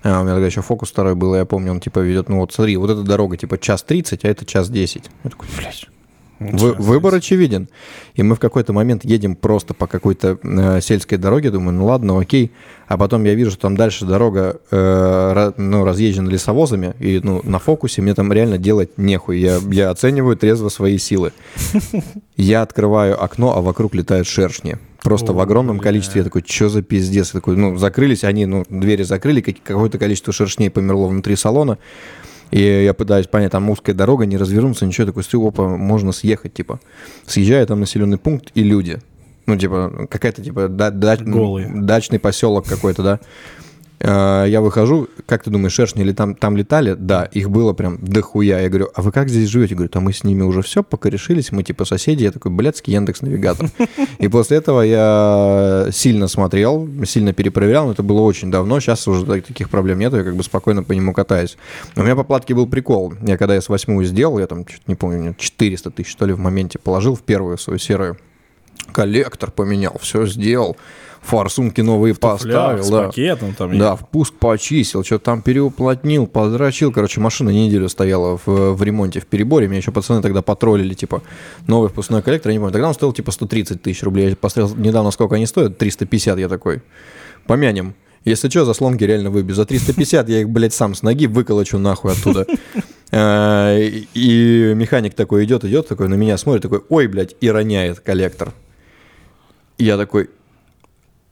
[0.03, 2.53] а, у меня тогда еще фокус второй был, я помню, он типа ведет, ну вот
[2.53, 5.03] смотри, вот эта дорога типа час 30, а это час 10.
[5.23, 5.87] Я такой, блядь,
[6.39, 7.67] Вы- выбор очевиден.
[8.15, 12.19] И мы в какой-то момент едем просто по какой-то э, сельской дороге, думаю, ну ладно,
[12.19, 12.51] окей.
[12.87, 17.59] А потом я вижу, что там дальше дорога э, ну, разъезжена лесовозами, и ну, на
[17.59, 19.39] фокусе мне там реально делать нехуй.
[19.39, 21.31] Я, я оцениваю трезво свои силы.
[22.35, 24.77] Я открываю окно, а вокруг летают шершни.
[25.03, 26.19] Просто в огромном количестве.
[26.19, 27.27] Я такой, что за пиздец?
[27.33, 31.77] Я такой, ну, закрылись они, ну, двери закрыли, как- какое-то количество шершней померло внутри салона.
[32.51, 36.53] И я пытаюсь понять, там узкая дорога, не развернуться, ничего, такой, смотрю, опа, можно съехать,
[36.53, 36.79] типа.
[37.25, 38.99] Съезжаю, там населенный пункт и люди.
[39.45, 41.69] Ну, типа, какая-то, типа, да- да- Голые.
[41.73, 43.19] дачный поселок какой-то, да.
[43.99, 46.93] Э, Я выхожу, как ты думаешь, шершни ли там, там летали?
[46.97, 48.59] Да, их было прям дохуя.
[48.61, 49.75] Я говорю, а вы как здесь живете?
[49.75, 52.23] Говорю, а мы с ними уже все покорешились, мы типа соседи.
[52.23, 53.69] Я такой, блядский Яндекс Навигатор.
[54.19, 58.79] И после этого я сильно смотрел, сильно перепроверял, но это было очень давно.
[58.79, 61.57] Сейчас уже так- таких проблем нету, я как бы спокойно по нему катаюсь.
[61.95, 63.13] Но у меня по платке был прикол.
[63.21, 66.39] Я когда я с восьмую сделал, я там, не помню, 400 тысяч, что ли, в
[66.39, 68.17] моменте положил в первую свою серую.
[68.93, 70.77] Коллектор поменял, все сделал.
[71.21, 72.83] Форсунки новые поставил.
[72.83, 73.03] с да.
[73.07, 73.77] пакетом там.
[73.77, 76.91] Да, впуск почистил, что-то там переуплотнил, подрочил.
[76.91, 79.67] Короче, машина неделю стояла в, в ремонте, в переборе.
[79.67, 81.21] Меня еще пацаны тогда потроллили, типа,
[81.67, 82.73] новый впускной коллектор, я не помню.
[82.73, 84.29] Тогда он стоил, типа, 130 тысяч рублей.
[84.29, 86.81] Я посмотрел недавно, сколько они стоят, 350, я такой.
[87.45, 87.95] Помянем.
[88.25, 89.55] Если что, заслонки реально выбью.
[89.55, 92.45] За 350 я их, блядь, сам с ноги выколочу нахуй оттуда.
[93.09, 97.49] А, И и механик такой идет, идет, такой на меня смотрит, такой, ой, блядь, и
[97.49, 98.51] роняет коллектор.
[99.77, 100.29] И я такой,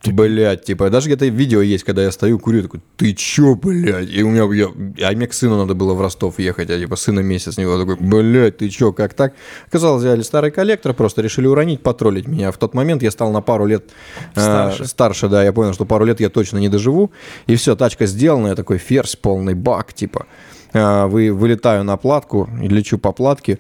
[0.04, 4.10] Блять, типа, даже где-то видео есть, когда я стою, курю, такой, ты чё, блядь?
[4.10, 6.96] И у меня, я, а мне к сыну надо было в Ростов ехать, а типа
[6.96, 9.34] сына месяц него такой, блядь, ты чё, как так?
[9.68, 12.52] Оказалось, взяли старый коллектор, просто решили уронить, потроллить меня.
[12.52, 13.90] В тот момент я стал на пару лет
[14.36, 14.86] э, Старше.
[14.86, 17.12] старше, да, я понял, что пару лет я точно не доживу.
[17.48, 20.28] И все, тачка сделана, я такой ферзь, полный бак, типа.
[20.74, 23.60] Э, вы, вылетаю на платку лечу по платке.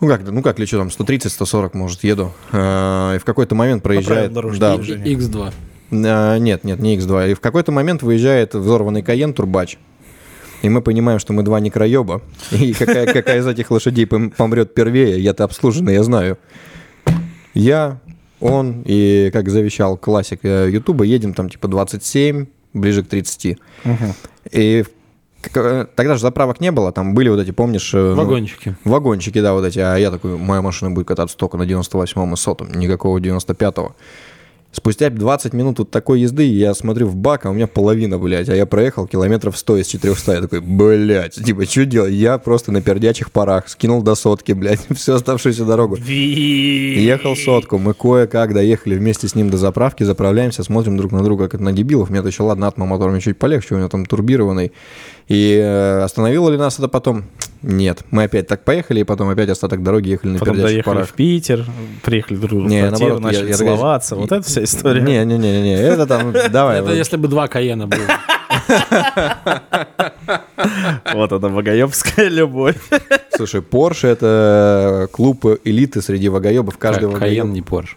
[0.00, 2.32] Ну как, ну как лечу, там 130-140, может, еду.
[2.52, 4.32] Э, и в какой-то момент проезжает...
[4.60, 5.14] да, движения.
[5.14, 5.52] X2.
[6.06, 7.30] а, Нет, нет, не X2.
[7.30, 9.78] И в какой-то момент выезжает взорванный Каен Турбач.
[10.62, 12.22] И мы понимаем, что мы два некраеба.
[12.50, 16.38] И какая, какая из этих лошадей пом- помрет первее, я-то обслуженный, я знаю.
[17.54, 18.00] Я,
[18.40, 23.58] он и, как завещал классик э, Ютуба, едем там типа 27, ближе к 30.
[24.52, 24.90] И в- как-
[25.50, 27.92] тогда же заправок не было, там были вот эти, помнишь...
[27.94, 28.76] э, ну, Вагончики.
[28.84, 29.78] Вагончики, да, вот эти.
[29.78, 33.94] А я такой, моя машина будет кататься только на 98-м и 100 никакого 95-го.
[34.72, 38.50] Спустя 20 минут вот такой езды я смотрю в бак, а у меня половина, блядь,
[38.50, 40.32] а я проехал километров 100 из 400.
[40.32, 42.12] Я такой, блядь, типа, что делать?
[42.12, 45.96] Я просто на пердячих парах скинул до сотки, блядь, всю оставшуюся дорогу.
[45.96, 51.48] Ехал сотку, мы кое-как доехали вместе с ним до заправки, заправляемся, смотрим друг на друга,
[51.48, 52.10] как на дебилов.
[52.10, 54.72] Мне-то еще, ладно, атма мотором чуть полегче, у него там турбированный.
[55.28, 57.24] И э, остановило ли нас это потом?
[57.68, 58.04] Нет.
[58.12, 61.08] Мы опять так поехали, и потом опять остаток дороги ехали на Потом доехали парах.
[61.08, 61.64] в Питер,
[62.04, 64.14] приехали друг другу Не, в квартиру, наоборот, я- начали я целоваться.
[64.14, 65.00] Вот это вся история.
[65.02, 66.78] Не-не-не, это там, давай.
[66.80, 68.00] Это если бы два Каена было.
[71.14, 72.76] Вот она, богоебская любовь.
[73.36, 76.78] Слушай, Porsche это клуб элиты среди вагоебов.
[76.78, 77.96] Каждый Каен не Порш.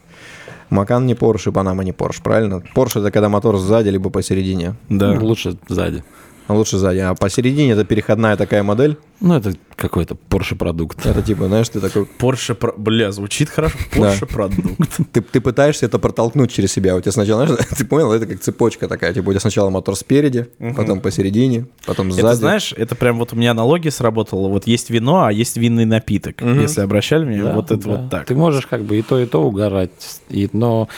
[0.70, 2.62] Макан не Porsche, Панама не Porsche, правильно?
[2.76, 4.76] Porsche это когда мотор сзади, либо посередине.
[4.90, 5.12] Да.
[5.20, 6.04] Лучше сзади.
[6.50, 6.98] А Лучше сзади.
[6.98, 8.98] А посередине это переходная такая модель.
[9.22, 11.06] Ну, это какой-то Порше продукт.
[11.06, 13.78] Это типа, знаешь, ты такой, Porsche, про- бля, звучит хорошо.
[13.94, 14.98] Porsche продукт.
[15.14, 16.96] ты, ты пытаешься это протолкнуть через себя.
[16.96, 19.14] У тебя сначала, знаешь, ты понял, это как цепочка такая.
[19.14, 22.26] Типа у тебя сначала мотор спереди, потом посередине, потом сзади.
[22.26, 24.48] Это, знаешь, это прям вот у меня аналогия сработала.
[24.48, 26.42] Вот есть вино, а есть винный напиток.
[26.42, 27.90] Если обращали внимание, Да, вот это да.
[27.92, 28.26] вот так.
[28.26, 29.92] Ты можешь как бы и то, и то угорать.
[30.30, 30.90] И, но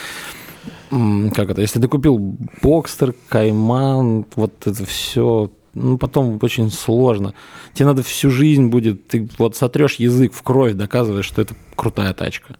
[1.34, 2.18] как это, если ты купил
[2.62, 7.34] Бокстер, Кайман, вот это все, ну, потом очень сложно.
[7.72, 12.12] Тебе надо всю жизнь будет, ты вот сотрешь язык в кровь, доказываешь, что это крутая
[12.12, 12.56] тачка.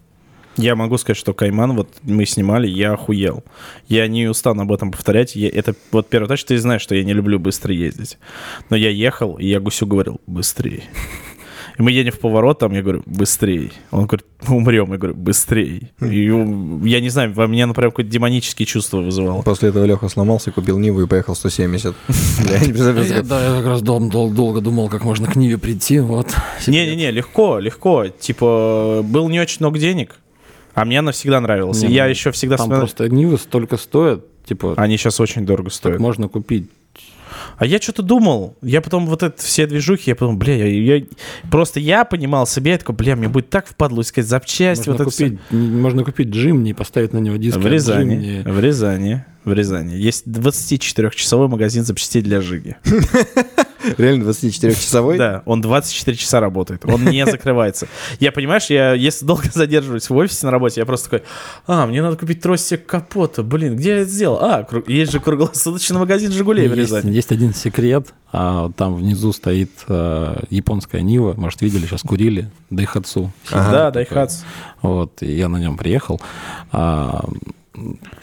[0.57, 3.43] Я могу сказать, что Кайман, вот мы снимали, я охуел.
[3.89, 5.35] Я не устану об этом повторять.
[5.35, 8.19] Я- это вот первая тачка, ты знаешь, что я не люблю быстро ездить.
[8.69, 10.85] Но я ехал, и я Гусю говорил, быстрее.
[11.79, 13.71] И мы едем в поворот, там я говорю, быстрее.
[13.91, 14.93] Он говорит, мы умрем.
[14.93, 15.91] Я говорю, быстрее.
[16.01, 16.25] И
[16.89, 19.43] я не знаю, во мне, например, какое-то демонические чувства вызывало.
[19.43, 21.95] После этого Леха сломался, купил Ниву и поехал 170.
[22.51, 25.37] Я не представляю, Я, да, я как раз дол- дол- долго думал, как можно к
[25.37, 26.35] Ниве прийти, вот.
[26.67, 28.07] Не-не-не, легко, легко.
[28.09, 30.17] Типа, был не очень много денег,
[30.75, 31.83] а мне она всегда нравилась.
[31.83, 36.01] Я ну, еще всегда Там просто Нивы столько стоят, типа, Они сейчас очень дорого стоят.
[36.01, 36.69] можно купить.
[37.63, 38.57] А я что-то думал.
[38.61, 41.05] Я потом вот это все движухи, я подумал, бля, я, я-
[41.49, 45.13] просто я понимал себе, я такой, бля, мне будет так впадло искать запчасти, Можно вот
[45.15, 47.59] это купить, н- можно купить Джимни и поставить на него диск.
[47.59, 48.43] В Рязани, Джимни.
[48.51, 49.95] в Рязани, в Рязани.
[49.95, 52.75] Есть 24-часовой магазин запчастей для Жиги.
[53.99, 55.19] Реально 24-часовой?
[55.19, 57.87] Да, он 24 часа работает, он не закрывается.
[58.21, 61.27] Я, понимаешь, я если долго задерживаюсь в офисе на работе, я просто такой,
[61.67, 64.39] а, мне надо купить тросик капота, блин, где я это сделал?
[64.41, 67.13] А, есть же круглосуточный магазин «Жигулей» в Есть, Рязани.
[67.15, 68.09] есть один секрет.
[68.33, 71.35] А, там внизу стоит а, японская Нива.
[71.37, 72.51] Может, видели, сейчас курили.
[72.71, 73.31] Daihatsu.
[73.51, 74.45] Да, Daihatsu.
[74.81, 76.21] Вот, и я на нем приехал.
[76.71, 77.25] А,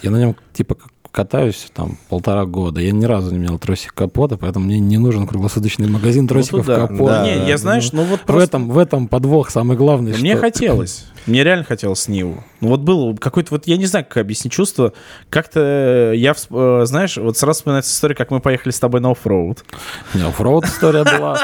[0.01, 0.77] я на нем, типа,
[1.11, 2.79] катаюсь там полтора года.
[2.81, 6.87] Я ни разу не имел тросик капота, поэтому мне не нужен круглосуточный магазин тросиков да.
[6.87, 7.13] капота.
[7.13, 8.43] Да, Не, я, знаешь, ну вот В просто...
[8.43, 10.13] этом, в этом подвох самый главный.
[10.17, 11.05] Мне что- хотелось.
[11.25, 12.43] Мне реально хотелось Ниву.
[12.61, 14.93] Ну вот было какое-то, вот я не знаю, как объяснить чувство.
[15.29, 19.11] Как-то я, всп- э, знаешь, вот сразу вспоминается история, как мы поехали с тобой на
[19.11, 19.63] оффроуд.
[20.13, 21.39] Не, оффроуд история была.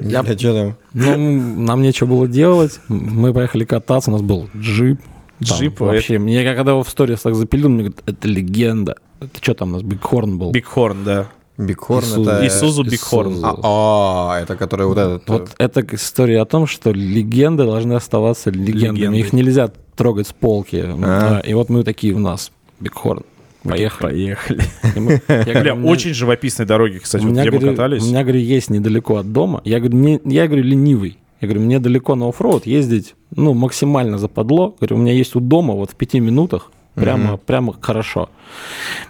[0.00, 0.76] Я- что там?
[0.92, 1.16] Ну,
[1.62, 2.78] нам нечего было делать.
[2.88, 5.00] Мы поехали кататься, у нас был джип.
[5.46, 6.18] Там Джип, вообще.
[6.18, 8.96] Мне я когда его в сторис так запилил, мне говорят, это легенда.
[9.20, 10.50] Это что там у нас, Bighorn был?
[10.50, 11.28] Бигхорн, да.
[11.58, 12.30] Bighorn Isuzu.
[12.30, 12.46] это...
[12.46, 13.44] Isuzu Bighorn.
[13.44, 15.28] А, а, это который вот этот...
[15.28, 18.96] э, Вот это история о том, что легенды должны оставаться легендами.
[18.96, 19.20] Легендой.
[19.20, 20.82] Их нельзя трогать с полки.
[20.86, 21.40] А.
[21.40, 22.50] И вот мы такие у нас,
[22.80, 23.24] Bighorn.
[23.62, 24.10] Поехали.
[24.10, 24.62] Поехали.
[24.96, 28.02] Мы- я Бля, говорю, меня- очень живописные дороги, кстати, у вот где мы говорю, катались.
[28.02, 29.60] У меня, говорю, есть недалеко от дома.
[29.64, 31.18] Я говорю, не, я говорю, ленивый.
[31.40, 34.76] Я говорю, мне далеко на off-road ездить, ну, максимально западло.
[34.78, 38.28] Говорю, у меня есть у дома вот в пяти минутах, прямо, прямо хорошо.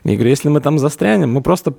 [0.05, 1.75] И говорю, если мы там застрянем, мы просто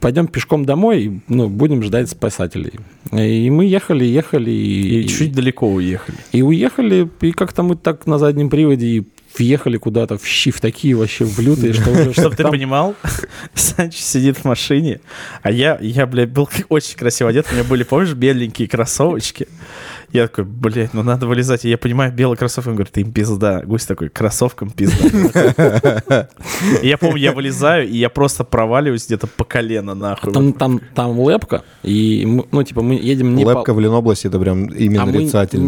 [0.00, 2.72] пойдем пешком домой и ну, будем ждать спасателей.
[3.12, 6.18] И мы ехали, ехали, и, И чуть далеко уехали.
[6.32, 9.06] и уехали, и как-то мы так на заднем приводе и
[9.38, 12.94] въехали куда-то в щи, в такие вообще в лютые, что уже Чтобы ты понимал,
[13.54, 15.00] Санч сидит в машине,
[15.42, 17.46] а я, я, блядь, был очень красиво одет.
[17.50, 19.48] У меня были, помнишь, беленькие кроссовочки.
[20.12, 21.64] Я такой, блядь, ну надо вылезать.
[21.64, 23.62] И я понимаю, белый кроссовок, он говорит, им пизда.
[23.64, 26.28] Гусь такой, кроссовкам пизда.
[26.82, 30.32] Я помню, я вылезаю, и я просто проваливаюсь где-то по колено, нахуй.
[30.32, 33.74] Там, там, там лепка, и, мы- ну, типа, мы едем не Лепка по...
[33.74, 35.24] в Ленобласти это прям именно а мы-.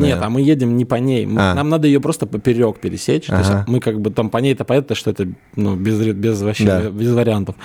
[0.07, 1.27] Нет, а мы едем не по ней.
[1.27, 1.55] Мы- А.
[1.55, 3.27] Нам надо ее просто поперек пересечь.
[3.27, 5.27] То есть мы как бы там по ней-то понятно, что это
[5.57, 6.91] ну, без, без вообще Да.
[6.91, 7.57] без вариантов.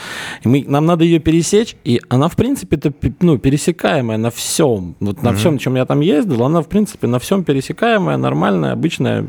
[0.44, 4.96] И мы, нам надо ее пересечь, и она, в принципе, это ну, пересекаемая на всем.
[5.00, 9.25] Вот на всем, чем я там ездил, она, в принципе, на всем пересекаемая, нормальная, обычная.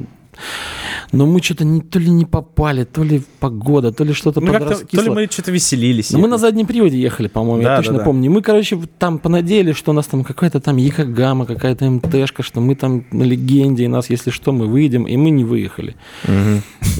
[1.12, 4.52] Но мы что-то не, то ли не попали, то ли погода, то ли что-то Ну,
[4.52, 5.14] как-то, то ли подраскисло.
[5.14, 6.10] мы что-то веселились.
[6.12, 8.04] Но мы на заднем приводе ехали, по-моему, Да, я да, точно да.
[8.04, 8.26] помню.
[8.26, 12.60] И мы, короче, там понадеялись, что у нас там какая-то там Якогама, какая-то МТшка, что
[12.60, 15.96] мы там на легенде, и нас, если что, мы выйдем, и мы не выехали.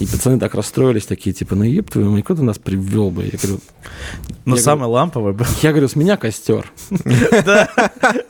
[0.01, 3.23] И пацаны так расстроились, такие, типа, ну еб твою мать, куда ты нас привел бы?
[3.25, 3.61] Я говорю,
[4.45, 5.47] Но я самое ламповое было.
[5.63, 6.71] я говорю, с меня костер.
[7.45, 7.69] Да.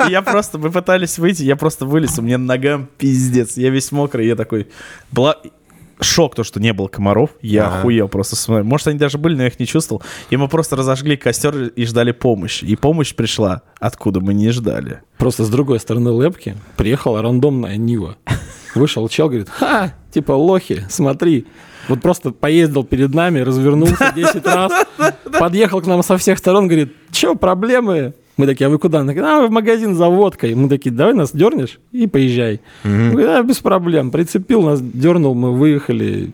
[0.06, 3.56] И Я просто, мы пытались выйти, я просто вылез, у меня ногам пиздец.
[3.56, 4.66] Я весь мокрый, я такой...
[5.10, 5.36] Была...
[6.02, 7.28] Шок то, что не было комаров.
[7.42, 7.80] Я Ага.
[7.80, 8.34] охуел просто.
[8.34, 8.64] смотрю.
[8.64, 10.02] Может, они даже были, но я их не чувствовал.
[10.30, 12.64] И мы просто разожгли костер и ждали помощи.
[12.64, 15.02] И помощь пришла, откуда мы не ждали.
[15.18, 18.16] Просто с другой стороны лепки приехала рандомная Нива.
[18.74, 21.46] Вышел чел, говорит, ха, типа, лохи, смотри.
[21.88, 24.72] Вот просто поездил перед нами, развернулся 10 раз,
[25.38, 28.14] подъехал к нам со всех сторон, говорит, что, проблемы?
[28.40, 29.00] Мы такие, а вы куда?
[29.00, 30.54] Он такой, а, в магазин за водкой.
[30.54, 32.60] Мы такие, давай нас дернешь и поезжай.
[32.84, 34.10] Он говорит, да, без проблем.
[34.10, 36.32] Прицепил нас, дернул, мы выехали.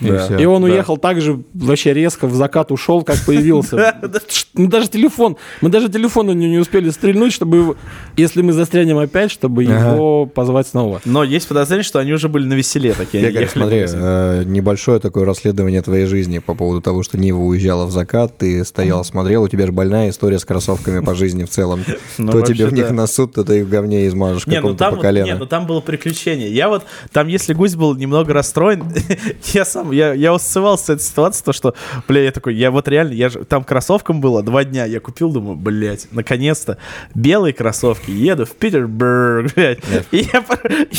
[0.00, 0.36] И Да.
[0.36, 0.68] И он да.
[0.68, 3.96] уехал так же вообще резко в закат ушел, как появился.
[4.54, 7.76] Мы даже телефон, мы даже телефон у него не успели стрельнуть, чтобы,
[8.16, 9.94] если мы застрянем опять, чтобы Ага.
[9.94, 11.00] его позвать снова.
[11.04, 13.22] Но есть подозрение, что они уже были на веселе такие.
[13.22, 17.86] Я говорю, смотри, э, небольшое такое расследование твоей жизни по поводу того, что Нива уезжала
[17.86, 21.50] в закат, ты стоял, смотрел, у тебя же больная история с кроссовками по жизни в
[21.50, 21.84] целом.
[22.18, 22.94] Ну, То тебе в них да.
[22.94, 25.24] на суд, то ты их в говне измажешь Не, ну по колено.
[25.26, 26.50] не, ну там было приключение.
[26.50, 28.84] Я вот, там, если гусь был немного расстроен,
[29.52, 31.74] я сам, я, я усцевался с этой ситуации, то, что,
[32.08, 35.30] бля, я такой, я вот реально, я же, там кроссовкам было два дня, я купил,
[35.30, 36.78] думаю, блядь, наконец-то,
[37.14, 39.78] белые кроссовки, еду в Питербург, блядь,
[40.10, 40.44] и я,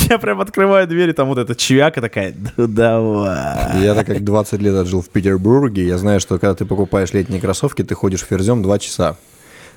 [0.09, 3.81] я прям открываю дверь, и там вот эта чвяка такая, ну давай.
[3.81, 7.41] Я так как 20 лет отжил в Петербурге, я знаю, что когда ты покупаешь летние
[7.41, 9.17] кроссовки, ты ходишь ферзем 2 часа.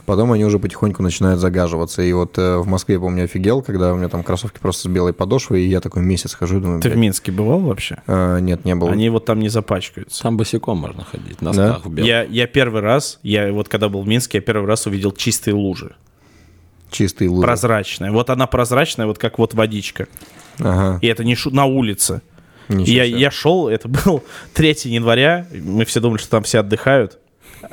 [0.06, 2.02] Потом они уже потихоньку начинают загаживаться.
[2.02, 4.90] И вот э, в Москве, я помню, офигел, когда у меня там кроссовки просто с
[4.90, 7.98] белой подошвой, и я такой месяц хожу и думаю, Ты в Минске бывал вообще?
[8.06, 8.90] э, нет, не было.
[8.90, 10.22] Они вот там не запачкаются.
[10.22, 12.08] Там босиком можно ходить, в носках в белых.
[12.08, 15.54] Я, я первый раз, я вот когда был в Минске, я первый раз увидел чистые
[15.54, 15.94] лужи.
[16.90, 17.46] Чистые лужи.
[17.46, 18.10] Прозрачная.
[18.12, 20.06] Вот она прозрачная, вот как вот водичка.
[20.58, 20.98] Ага.
[21.00, 22.22] И это не шу- на улице.
[22.68, 23.18] Ничего я, себе.
[23.18, 24.22] я шел, это был
[24.54, 27.18] 3 января, мы все думали, что там все отдыхают.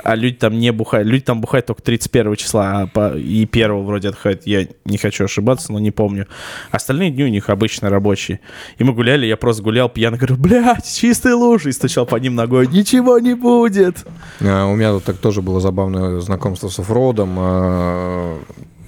[0.03, 1.08] а люди там не бухают.
[1.08, 4.45] Люди там бухают только 31 числа, а по, и 1 вроде отходят.
[4.47, 6.27] Я не хочу ошибаться, но не помню.
[6.71, 8.39] Остальные дни у них обычно рабочие.
[8.80, 12.36] И мы гуляли, я просто гулял пьяно, говорю, блядь, чистые лужи, и стучал по ним
[12.36, 14.06] ногой, ничего не будет.
[14.41, 17.38] А, У меня тут так тоже было забавное знакомство с оффроудом.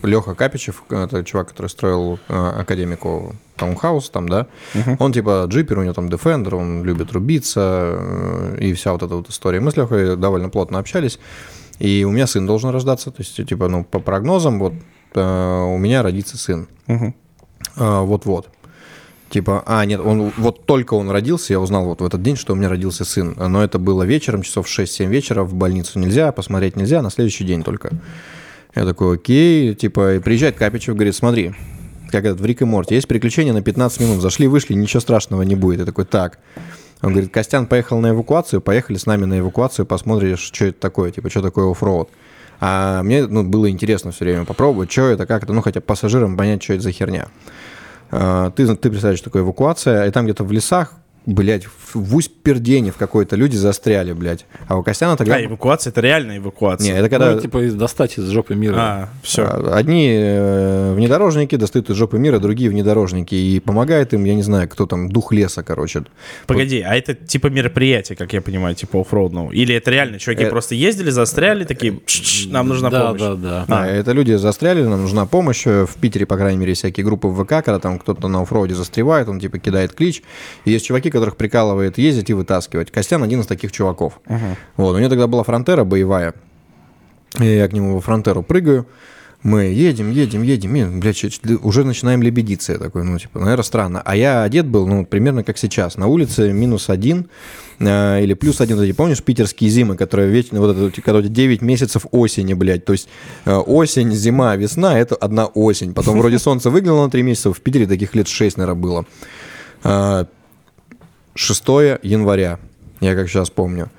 [0.03, 4.47] Леха Капичев, это чувак, который строил э, академику таунхаус там, да,
[4.99, 9.15] он типа джипер, у него там Defender, он любит рубиться э, и вся вот эта
[9.15, 9.59] вот история.
[9.59, 11.19] Мы с Лехой довольно плотно общались,
[11.79, 14.73] и у меня сын должен рождаться, то есть типа, ну, по прогнозам, вот
[15.15, 16.67] э, у меня родится сын.
[17.75, 18.49] А, Вот-вот.
[19.29, 22.53] Типа, а, нет, он, вот только он родился, я узнал вот в этот день, что
[22.53, 23.35] у меня родился сын.
[23.37, 27.63] Но это было вечером, часов 6-7 вечера, в больницу нельзя, посмотреть нельзя, на следующий день
[27.63, 27.91] только.
[28.75, 31.53] Я такой, окей, типа, приезжает Капичев, говорит, смотри,
[32.11, 35.41] как этот в Рик и Морти, есть приключения на 15 минут, зашли, вышли, ничего страшного
[35.41, 35.79] не будет.
[35.79, 36.39] Я такой, так.
[37.01, 41.11] Он говорит, Костян поехал на эвакуацию, поехали с нами на эвакуацию, посмотришь, что это такое,
[41.11, 42.09] типа, что такое оффроуд.
[42.59, 46.35] А мне ну, было интересно все время попробовать, что это, как это, ну, хотя пассажирам
[46.35, 47.27] понять, что это за херня.
[48.11, 50.93] А, Ты, ты представляешь, такое эвакуация, и там где-то в лесах,
[51.25, 54.45] блядь, в Усть-Пердене в какой-то люди застряли, блядь.
[54.67, 55.35] А у Костяна тогда...
[55.35, 56.91] А, эвакуация, это реальная эвакуация.
[56.91, 57.35] Не, это когда...
[57.35, 58.75] Ну, типа достать из жопы мира.
[58.77, 59.43] А, все.
[59.43, 63.35] А, Одни э, внедорожники достают из жопы мира, другие внедорожники.
[63.35, 66.03] И помогает им, я не знаю, кто там, дух леса, короче.
[66.47, 69.51] Погоди, а это типа мероприятие, как я понимаю, типа оффроудного?
[69.51, 73.21] Или это реально чуваки Э, просто ездили, застряли, такие, «Чш, нам нужна да, помощь?
[73.21, 75.65] Да, да, А, это люди застряли, нам нужна помощь.
[75.65, 79.27] В Питере, по крайней мере, всякие группы в ВК, когда там кто-то на оффроуде застревает,
[79.27, 80.23] он типа кидает клич.
[80.65, 82.91] И есть чуваки, которых прикалывает ездить и вытаскивать.
[82.91, 84.19] Костян один из таких чуваков.
[84.77, 86.33] Вот, у него тогда была фронтера боевая.
[87.37, 88.87] И я к нему во фронтеру прыгаю.
[89.41, 91.23] Мы едем, едем, едем, и, блядь,
[91.61, 92.73] уже начинаем лебедиться.
[92.73, 94.01] Я такой, ну, типа, наверное, странно.
[94.03, 95.95] А я одет был, ну, примерно как сейчас.
[95.95, 97.29] На улице минус один
[97.79, 98.81] э, или плюс один.
[98.81, 102.83] Эти, помнишь, питерские зимы, которые вечно, вот это, когда у тебя 9 месяцев осени, блядь.
[102.83, 103.07] То есть
[103.45, 105.93] э, осень, зима, весна– это одна осень.
[105.93, 107.53] Потом вроде солнце выглянуло на 3 месяца.
[107.53, 109.05] В Питере таких лет 6, наверное, было.
[111.39, 111.63] А, 6
[112.03, 112.59] января,
[112.99, 113.89] я как сейчас помню.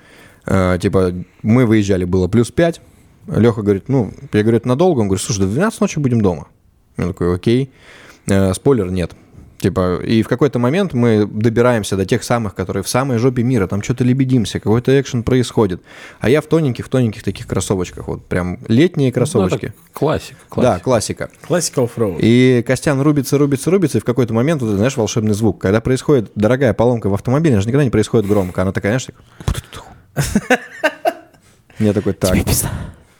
[0.45, 2.81] Э, типа, мы выезжали, было плюс 5.
[3.27, 4.99] Леха говорит, ну, я говорю, это надолго?
[4.99, 6.47] Он говорит, слушай, до 12 ночи будем дома.
[6.97, 7.71] Я такой, окей.
[8.27, 9.13] Э, спойлер, нет.
[9.61, 13.67] Типа, и в какой-то момент мы добираемся до тех самых, которые в самой жопе мира,
[13.67, 15.83] там что-то лебедимся, какой-то экшен происходит.
[16.19, 19.73] А я в тоненьких, в тоненьких таких кроссовочках, вот прям летние Ну, это кроссовочки.
[19.93, 20.83] классик, да, классик.
[20.83, 21.29] классика.
[21.45, 22.17] Классика оффроуд.
[22.19, 25.61] И Костян рубится, рубится, рубится, и в какой-то момент, вот, знаешь, волшебный звук.
[25.61, 28.63] Когда происходит дорогая поломка в автомобиле, она же никогда не происходит громко.
[28.63, 30.59] Она такая, знаешь, так...
[31.77, 32.35] Я такой, так.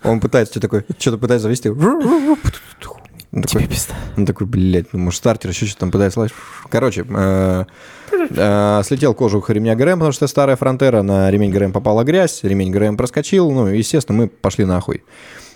[0.04, 1.70] Он пытается, что такое, что-то пытается завести.
[3.34, 3.70] Он такой,
[4.18, 6.36] он такой, блядь, ну, может, стартер еще что-то там пытается лазить.
[6.70, 7.66] Короче, э,
[8.12, 12.72] э, слетел кожух ремня ГРМ, потому что старая фронтера, на ремень ГРМ попала грязь, ремень
[12.72, 15.04] ГРМ проскочил, ну, естественно, мы пошли нахуй.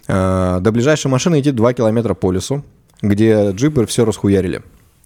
[0.08, 2.64] Э, До ближайшей машины идти 2 километра по лесу,
[3.02, 4.62] где джипы все расхуярили.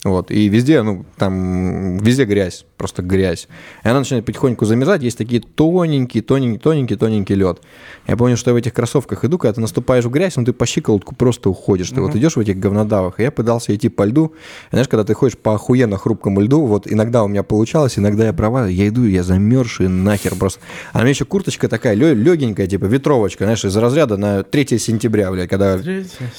[0.06, 3.50] Вот, и везде, ну, там, везде грязь, просто грязь.
[3.84, 7.60] И она начинает потихоньку замерзать, есть такие тоненькие, тоненький, тоненький, тоненький лед.
[8.08, 10.54] Я помню, что я в этих кроссовках иду, когда ты наступаешь в грязь, ну, ты
[10.54, 11.90] по щиколотку просто уходишь.
[11.90, 14.28] Ты вот идешь в этих говнодавах, и я пытался идти по льду.
[14.68, 18.28] И знаешь, когда ты ходишь по охуенно хрупкому льду, вот иногда у меня получалось, иногда
[18.28, 20.62] я права, я иду, я замерзший нахер просто.
[20.94, 25.30] А у меня еще курточка такая легенькая, типа ветровочка, знаешь, из разряда на 3 сентября,
[25.30, 25.78] блядь, когда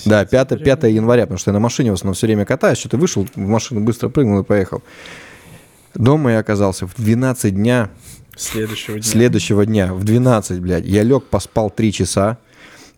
[0.06, 2.96] да, 5, 5 января, потому что я на машине в основном все время катаюсь, что-то
[2.96, 4.82] вышел машину, быстро прыгнул и поехал.
[5.94, 7.90] Дома я оказался в 12 дня
[8.36, 9.02] Следующего дня.
[9.10, 10.84] следующего дня, в 12, блядь.
[10.86, 12.38] Я лег, поспал 3 часа,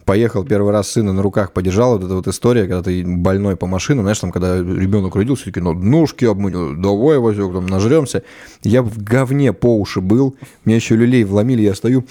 [0.05, 1.93] поехал первый раз сына на руках подержал.
[1.93, 5.63] Вот эта вот история, когда ты больной по машину, знаешь, там, когда ребенок родился, такие,
[5.63, 8.23] ну, ножки обмыть, давай, Васек, там, нажремся.
[8.63, 12.05] Я в говне по уши был, меня еще люлей вломили, я стою,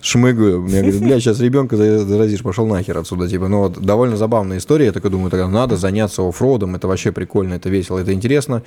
[0.00, 0.62] шмыгаю.
[0.62, 3.28] Мне говорят, блядь, сейчас ребенка заразишь, пошел нахер отсюда.
[3.28, 4.86] Типа, ну, вот довольно забавная история.
[4.86, 8.62] Я такой думаю, тогда надо заняться оффроудом, это вообще прикольно, это весело, это интересно.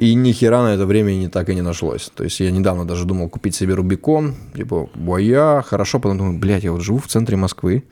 [0.00, 2.10] И ни хера на это время не так и не нашлось.
[2.14, 6.64] То есть я недавно даже думал купить себе Рубикон, типа, боя, хорошо, потом думаю, блядь,
[6.64, 7.84] я вот живу в центре Москвы,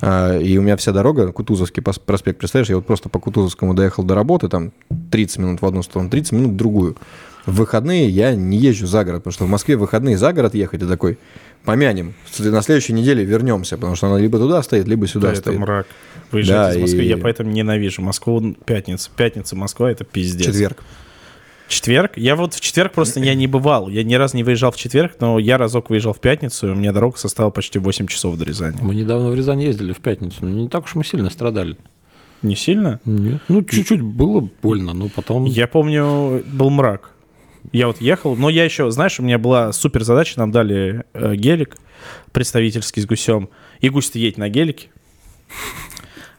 [0.00, 4.04] а, и у меня вся дорога, Кутузовский проспект, представляешь, я вот просто по Кутузовскому доехал
[4.04, 4.70] до работы, там
[5.10, 6.96] 30 минут в одну сторону, 30 минут в другую.
[7.44, 10.54] В выходные я не езжу за город, потому что в Москве в выходные за город
[10.54, 11.18] ехать, и такой,
[11.64, 15.40] помянем, на следующей неделе вернемся, потому что она либо туда стоит, либо сюда Да, это
[15.40, 15.58] стоит.
[15.58, 15.86] мрак.
[16.30, 17.02] Выезжать Да, из Москвы.
[17.04, 18.54] и- Я поэтому ненавижу Москву.
[18.64, 19.10] Пятница.
[19.16, 20.46] Пятница, Москва, это пиздец.
[20.46, 20.84] Четверг.
[21.68, 22.12] Четверг?
[22.16, 23.88] Я вот в четверг просто я не бывал.
[23.88, 26.74] Я ни разу не выезжал в четверг, но я разок выезжал в пятницу, и у
[26.74, 28.78] меня дорога составила почти 8 часов до Рязани.
[28.80, 31.76] Мы недавно в Рязань ездили в пятницу, но не так уж мы сильно страдали.
[32.40, 33.00] Не сильно?
[33.04, 33.42] Нет.
[33.48, 35.44] Ну, чуть-чуть было больно, но потом...
[35.44, 37.10] Я помню, был мрак.
[37.72, 41.34] Я вот ехал, но я еще, знаешь, у меня была супер задача, нам дали э,
[41.34, 41.76] гелик
[42.32, 44.88] представительский с гусем, и гусь-то едет на гелике.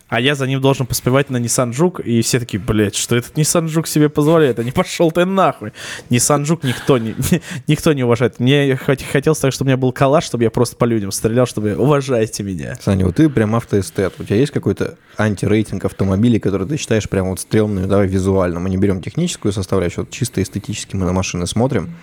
[0.10, 3.38] А я за ним должен поспевать на Nissan Juke, и все такие, блядь, что этот
[3.38, 4.58] Nissan Juke себе позволяет?
[4.58, 5.72] А не пошел ты нахуй.
[6.10, 7.14] Nissan Juke никто не,
[7.68, 8.40] никто не уважает.
[8.40, 11.46] Мне хот- хотелось так, чтобы у меня был калаш, чтобы я просто по людям стрелял,
[11.46, 12.76] чтобы уважайте меня.
[12.82, 14.14] Саня, вот ты прям автоэстет.
[14.18, 18.60] У тебя есть какой-то антирейтинг автомобилей, который ты считаешь прям вот стрёмными, давай визуально.
[18.60, 21.96] Мы не берем техническую составляющую, вот чисто эстетически мы на машины смотрим.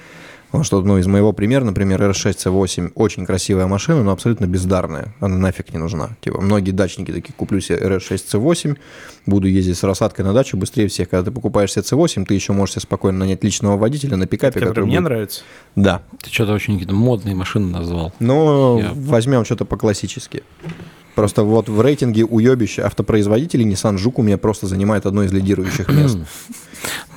[0.57, 5.14] Потому что, ну, из моего примера, например, R6C8 очень красивая машина, но абсолютно бездарная.
[5.20, 6.16] Она нафиг не нужна.
[6.22, 8.76] Типа, многие дачники такие, куплю себе R6C8,
[9.26, 11.11] буду ездить с рассадкой на дачу быстрее всех.
[11.11, 14.61] Когда ты покупаешь себе C8, ты еще можешь себе спокойно нанять личного водителя на пикапе,
[14.61, 15.42] Который мне будет- нравится.
[15.74, 16.00] Да.
[16.22, 18.14] Ты что-то очень какие-то модные машины назвал.
[18.18, 20.42] Но Я- возьмем что-то по-классически.
[21.14, 25.88] Просто вот в рейтинге уебища автопроизводителей Nissan Juke у меня просто занимает одно из лидирующих
[25.90, 26.18] мест.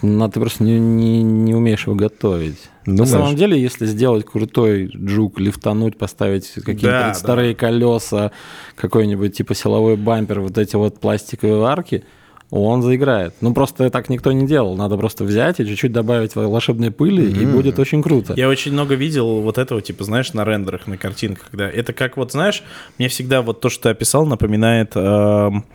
[0.01, 2.57] Ну, ты просто не, не, не умеешь его готовить.
[2.85, 3.11] На Думаешь?
[3.11, 8.31] самом деле, если сделать крутой джук, лифтануть, поставить какие-то Да, старые колеса,
[8.75, 12.03] какой-нибудь типа силовой бампер, вот эти вот пластиковые арки,
[12.51, 13.35] он заиграет.
[13.41, 14.75] Ну, просто так никто не делал.
[14.75, 18.33] Надо просто взять и чуть-чуть добавить волшебной пыли, и будет очень круто.
[18.35, 22.17] Я очень много видел вот этого, типа, знаешь, на рендерах, на картинках, когда это как
[22.17, 22.63] вот, знаешь,
[22.97, 25.65] мне всегда вот то, что ты описал, напоминает, эм,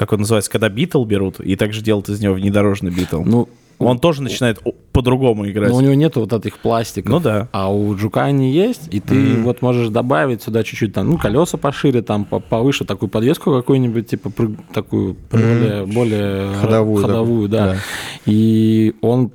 [0.00, 3.22] как он называется, когда битл берут и также делают из него внедорожный битл.
[3.22, 4.58] Ну, Он тоже начинает
[4.92, 5.68] по-другому играть.
[5.68, 7.12] но у него нету вот этих пластиков.
[7.12, 7.48] Ну да.
[7.52, 11.58] А у Джука они есть, и ты вот можешь добавить сюда чуть-чуть там, ну, колеса
[11.58, 14.32] пошире, там по- повыше такую подвеску какую-нибудь, типа
[14.72, 17.66] такую более, более Ходовую, ходовую, да.
[17.66, 17.72] да.
[17.74, 17.78] Да.
[18.24, 19.32] И он,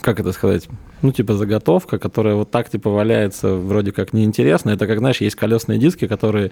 [0.00, 0.68] как это сказать,
[1.02, 4.70] ну, типа заготовка, которая вот так, типа, валяется вроде как неинтересно.
[4.70, 6.50] Это как, знаешь, есть колесные диски, которые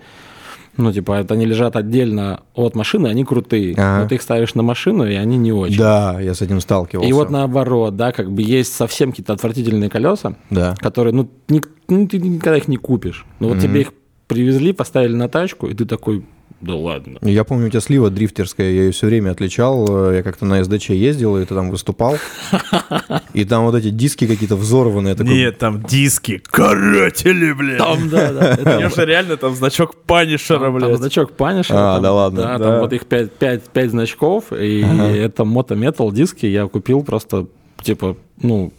[0.80, 3.74] ну, типа, это они лежат отдельно от машины, они крутые.
[3.74, 4.02] Ага.
[4.02, 5.78] Но ты их ставишь на машину, и они не очень.
[5.78, 7.08] Да, я с этим сталкивался.
[7.08, 10.74] И вот наоборот, да, как бы есть совсем какие-то отвратительные колеса, Да.
[10.78, 13.24] которые, ну, ник- ну, ты никогда их не купишь.
[13.38, 13.92] Но вот тебе их
[14.26, 16.24] привезли, поставили на тачку, и ты такой,
[16.60, 17.18] да ладно.
[17.22, 20.12] Я помню, у тебя слива дрифтерская, я ее все время отличал.
[20.12, 22.16] Я как-то на СДЧ ездил, и ты там выступал.
[23.32, 25.14] И там вот эти диски какие-то взорванные.
[25.14, 27.78] такой- Нет, там диски, каратели, блядь.
[27.78, 28.50] Там, да, да.
[28.58, 30.98] это- что реально там значок Панишера, Там, там блядь.
[30.98, 31.70] значок Punisher.
[31.72, 32.42] А, да ладно.
[32.42, 37.46] Да, там вот их 5, 5, 5 значков, и это мото-метал диски я купил просто,
[37.82, 38.72] типа, ну,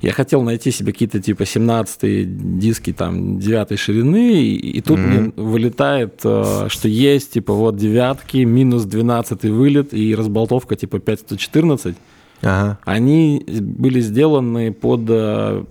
[0.00, 5.32] я хотел найти себе какие-то, типа, 17 диски, там, 9 ширины, и, и тут мне
[5.36, 11.96] вылетает, э, что есть, типа, вот девятки, минус 12 вылет, и разболтовка, типа, 5114.
[12.42, 12.78] Ага.
[12.84, 15.64] Они были сделаны под э,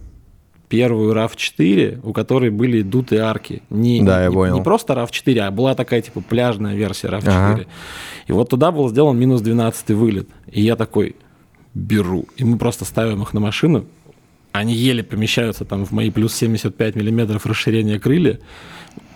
[0.69, 3.63] первую RAV4, у которой были дутые арки.
[3.69, 4.55] Не, Да, я не, понял.
[4.55, 7.23] не просто RAV4, а была такая типа пляжная версия RAV4.
[7.27, 7.65] Ага.
[8.27, 10.29] И вот туда был сделан минус 12 вылет.
[10.51, 11.15] И я такой
[11.73, 12.25] беру.
[12.37, 13.85] И мы просто ставим их на машину.
[14.51, 18.39] Они еле помещаются там в мои плюс 75 миллиметров расширения крылья.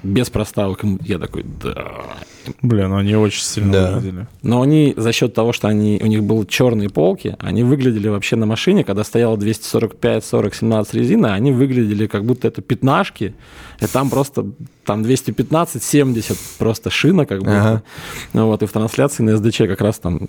[0.03, 0.83] Без проставок.
[0.83, 1.91] И Я такой, да.
[2.61, 3.91] Бля, ну они очень сильно Да.
[3.95, 4.27] выглядели.
[4.41, 8.35] Но они за счет того, что они, у них были черные полки, они выглядели вообще
[8.35, 13.33] на машине, когда стояла 245 40 17 резина, они выглядели как будто это пятнашки,
[13.79, 14.45] и там просто
[14.85, 17.61] там 215 70 просто шина как будто.
[17.61, 17.83] Ага.
[18.33, 20.27] Ну вот, и в трансляции на СДЧ как раз там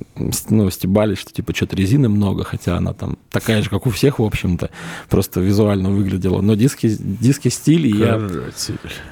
[0.49, 4.19] ну, стебались, что типа что-то резины много, хотя она там такая же, как у всех,
[4.19, 4.71] в общем-то,
[5.09, 6.41] просто визуально выглядела.
[6.41, 8.17] Но диски, диски стиль, и я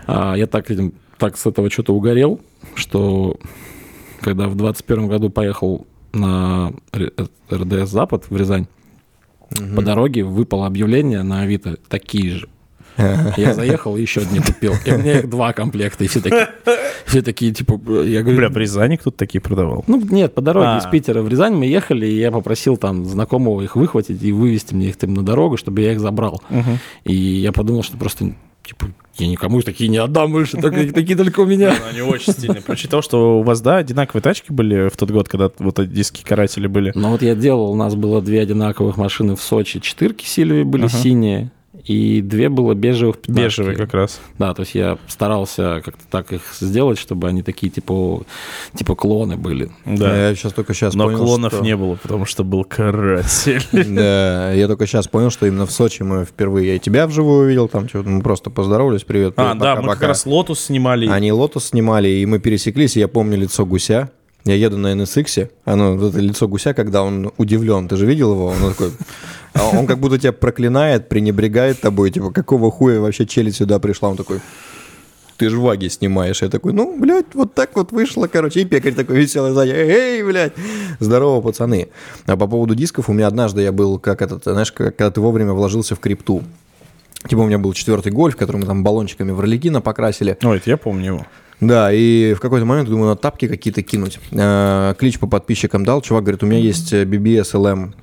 [0.06, 0.66] а, я так,
[1.18, 2.40] так с этого что-то угорел,
[2.74, 3.38] что
[4.20, 7.12] когда в 21 году поехал на Р-
[7.50, 8.66] РДС Запад в Рязань,
[9.76, 12.48] по дороге выпало объявление на Авито такие же.
[13.36, 14.74] Я заехал и еще одни купил.
[14.84, 16.04] И у меня их два комплекта.
[16.04, 16.48] И все такие,
[17.06, 19.84] все такие типа, я говорю, Бля, в Рязани кто-то такие продавал.
[19.86, 20.78] ну, нет, по дороге А.
[20.78, 24.74] из Питера в Рязань мы ехали, и я попросил там знакомого их выхватить и вывести
[24.74, 26.42] мне их там на дорогу, чтобы я их забрал.
[27.04, 28.32] И я подумал, что просто,
[28.64, 28.86] типа,
[29.18, 31.74] я никому их такие не отдам больше, только- такие только у меня.
[31.78, 32.62] Ну, Они очень стильные.
[32.62, 36.22] Прочитал, что у вас, да, одинаковые тачки были в тот год, когда вот эти диски
[36.24, 36.92] каратели были.
[36.94, 40.84] Ну вот я делал, у нас было две одинаковых машины в Сочи, четырки Сильвии были
[40.86, 40.96] Ага.
[40.96, 41.50] синие,
[41.84, 43.60] и две было бежевых пятнашки.
[43.60, 44.20] Бежевые как раз.
[44.38, 48.22] Да, то есть я старался как-то так их сделать, чтобы они такие типа,
[48.74, 49.70] типа клоны были.
[49.84, 50.28] Да.
[50.28, 53.62] Я сейчас только сейчас Но понял, клонов что- не было, потому что был каратель.
[53.92, 57.46] Да, я только сейчас понял, что именно в Сочи мы впервые, я и тебя вживую
[57.46, 61.08] увидел, там что-то мы просто поздоровались, привет, А, да, мы как раз Lotus снимали.
[61.08, 64.10] Они Lotus снимали, и мы пересеклись, и я помню лицо Гуся.
[64.44, 67.86] Я еду на NSX, оно, вот это лицо гуся, когда он удивлен.
[67.86, 68.46] Ты же видел его?
[68.48, 68.90] Он такой...
[69.54, 72.10] а Он как будто тебя проклинает, пренебрегает тобой.
[72.10, 74.10] Типа, какого хуя вообще челюсть сюда пришла?
[74.10, 74.40] Он такой...
[75.36, 76.42] ты ж ваги снимаешь.
[76.42, 78.60] Я такой, ну, блядь, вот так вот вышло, короче.
[78.60, 80.52] И пекарь такой веселый сзади, эй, блядь,
[81.00, 81.88] здорово, пацаны.
[82.26, 85.52] А по поводу дисков, у меня однажды я был, как этот, знаешь, когда ты вовремя
[85.52, 86.42] вложился в крипту.
[87.28, 90.36] Типа у меня был четвертый гольф, который мы там баллончиками в покрасили.
[90.42, 91.26] Ой, это я помню его.
[91.60, 94.18] Да, и в какой-то момент, думаю, надо тапки какие-то кинуть.
[94.32, 96.02] Э, Клич по подписчикам дал.
[96.02, 97.52] Чувак говорит, у меня есть э, BBS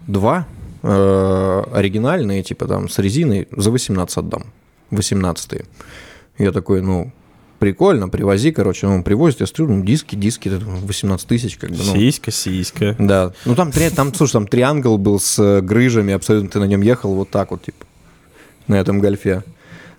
[0.08, 0.44] LM2,
[0.82, 4.44] э, оригинальные, типа там с резиной, за 18 отдам.
[4.92, 5.62] 18
[6.38, 7.12] Я такой, ну,
[7.60, 11.78] прикольно, привози, короче, он привозит, я смотрю, ну, диски, диски, это 18 тысяч, как бы,
[11.78, 11.94] ну.
[11.96, 12.96] Сиська, сиська.
[12.98, 16.82] Да, ну там, там, слушай, там триангл был с э, грыжами, абсолютно ты на нем
[16.82, 17.86] ехал вот так вот, типа,
[18.68, 19.44] на этом гольфе.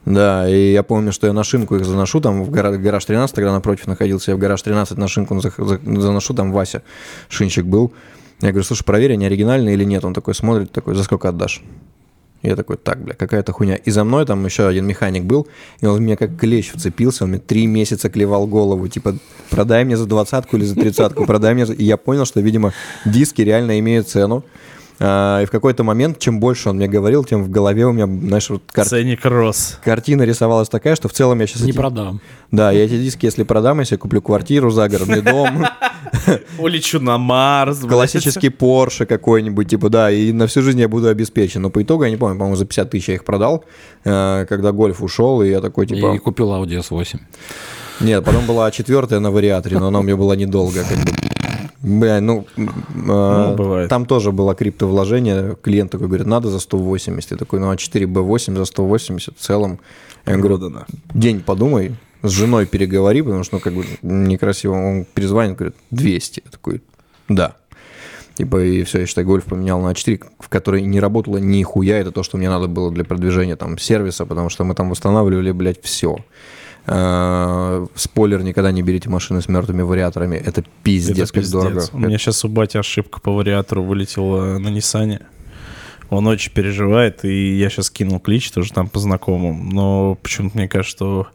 [0.07, 3.37] Да, и я помню, что я на шинку их заношу, там в гара- гараж 13,
[3.37, 6.83] тогда напротив находился, я в гараж 13 на шинку заношу, там Вася,
[7.29, 7.93] шинчик был.
[8.41, 10.05] Я говорю, слушай, проверь, они оригинальные или нет.
[10.05, 11.63] Он такой смотрит, такой, за сколько отдашь?
[12.43, 13.77] Я такой, так, бля, какая-то хуйня.
[13.77, 15.47] И за мной там еще один механик был,
[15.81, 19.17] и он в меня как клещ вцепился, он мне три месяца клевал голову, типа,
[19.51, 21.75] продай мне за двадцатку или за тридцатку, продай мне за...
[21.75, 22.73] И я понял, что, видимо,
[23.05, 24.43] диски реально имеют цену.
[25.03, 28.07] А, и в какой-то момент, чем больше он мне говорил, тем в голове у меня,
[28.07, 29.79] знаешь, вот кар- Ценник рос.
[29.83, 31.63] картина рисовалась такая, что в целом я сейчас...
[31.63, 32.21] Не продам.
[32.51, 35.65] Да, я эти диски, если продам, если я куплю квартиру, загородный дом,
[36.59, 37.79] Улечу на Марс.
[37.79, 41.63] классический Porsche какой-нибудь, типа, да, и на всю жизнь я буду обеспечен.
[41.63, 43.65] Но по итогу, я не помню, по-моему, за 50 тысяч я их продал,
[44.05, 46.15] э, когда гольф ушел, и я такой, типа...
[46.15, 47.21] И купил Audi S8.
[48.01, 51.13] Нет, потом была четвертая на вариаторе, но она у меня была недолго, как бы.
[51.83, 52.63] Бля, ну, э,
[52.95, 53.89] Ну, бывает.
[53.89, 55.57] там тоже было криптовложение.
[55.63, 57.31] Клиент такой говорит, надо за 180.
[57.31, 59.79] Я такой, ну, а 4B8 за 180 в целом.
[60.27, 60.85] Я говорю, Продано.
[61.15, 64.73] день подумай, с женой переговори, потому что, ну, как бы некрасиво.
[64.75, 66.43] Он перезвонит, говорит, 200.
[66.45, 66.83] Я такой,
[67.29, 67.57] да.
[68.35, 71.99] Типа, и все, я считай, гольф поменял на 4, в которой не работало нихуя.
[71.99, 75.51] Это то, что мне надо было для продвижения там сервиса, потому что мы там восстанавливали,
[75.53, 76.17] блядь, все.
[76.85, 80.37] Спойлер, никогда не берите машины с мертвыми вариаторами.
[80.37, 81.85] Это пиздец, Это как дорого.
[81.93, 85.21] У меня сейчас у бати ошибка по вариатору вылетела на Ниссане.
[86.09, 89.69] Он очень переживает, и я сейчас кинул клич тоже там по знакомым.
[89.69, 91.29] Но почему-то мне кажется, что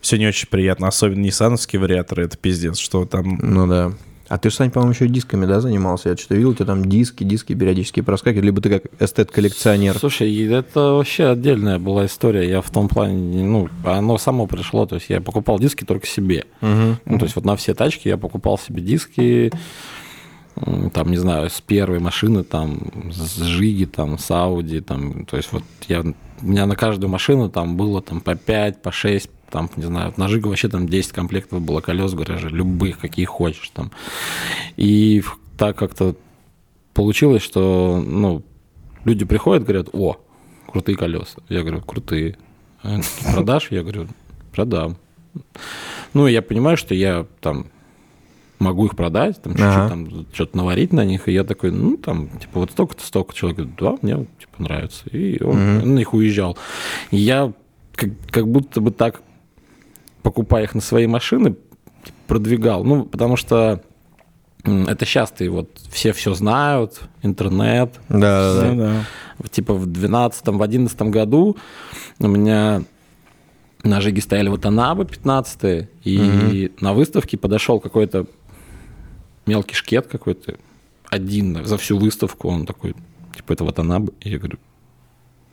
[0.00, 0.88] все не очень приятно.
[0.88, 3.38] Особенно ниссановские вариаторы, это пиздец, что там...
[3.40, 3.92] Ну да.
[4.28, 6.10] А ты, Сань, по-моему, еще дисками, да, занимался?
[6.10, 9.96] Я что-то видел, у тебя там диски, диски периодически проскакивают, либо ты как эстет-коллекционер.
[9.98, 12.48] Слушай, это вообще отдельная была история.
[12.48, 14.86] Я в том плане, ну, оно само пришло.
[14.86, 16.44] То есть я покупал диски только себе.
[16.60, 16.98] Мгм.
[17.04, 19.52] Ну, то есть вот на все тачки я покупал себе диски,
[20.92, 25.52] там, не знаю, с первой машины, там, с Жиги, там, с Ауди, там, то есть
[25.52, 29.70] вот я, у меня на каждую машину там было там по 5, по 6, там,
[29.76, 33.70] не знаю, на Жигу вообще там 10 комплектов было колес в гараже, любых, какие хочешь
[33.70, 33.90] там.
[34.76, 35.22] И
[35.58, 36.14] так как-то
[36.94, 38.42] получилось, что, ну,
[39.04, 40.16] люди приходят, говорят, о,
[40.66, 41.38] крутые колеса.
[41.48, 42.38] Я говорю, крутые.
[43.32, 43.68] Продашь?
[43.70, 44.08] Я говорю,
[44.52, 44.96] продам.
[46.14, 47.66] Ну, я понимаю, что я там
[48.58, 49.88] могу их продать, там чуть-чуть Ага.
[49.88, 53.58] там что-то наварить на них, и я такой, ну, там, типа, вот столько-то, столько человек
[53.58, 55.04] говорит, да, мне, типа, нравится.
[55.10, 55.94] И он Мгм.
[55.94, 56.56] на них уезжал.
[57.10, 57.52] И я
[57.94, 59.22] как, как будто бы так,
[60.22, 61.56] покупая их на свои машины,
[62.26, 62.82] продвигал.
[62.84, 63.82] Ну, потому что
[64.64, 68.74] это сейчас ты вот все все знают, интернет, Да, да, да.
[69.38, 69.48] Да.
[69.48, 71.56] типа в 12 в 11 году
[72.18, 72.82] у меня
[73.84, 78.26] на Жиге стояли вот Анабы 15 и на выставке подошел какой-то
[79.46, 80.56] мелкий шкет какой-то,
[81.08, 82.94] один за всю выставку, он такой,
[83.34, 84.12] типа, это вот Анабы.
[84.20, 84.58] И я говорю,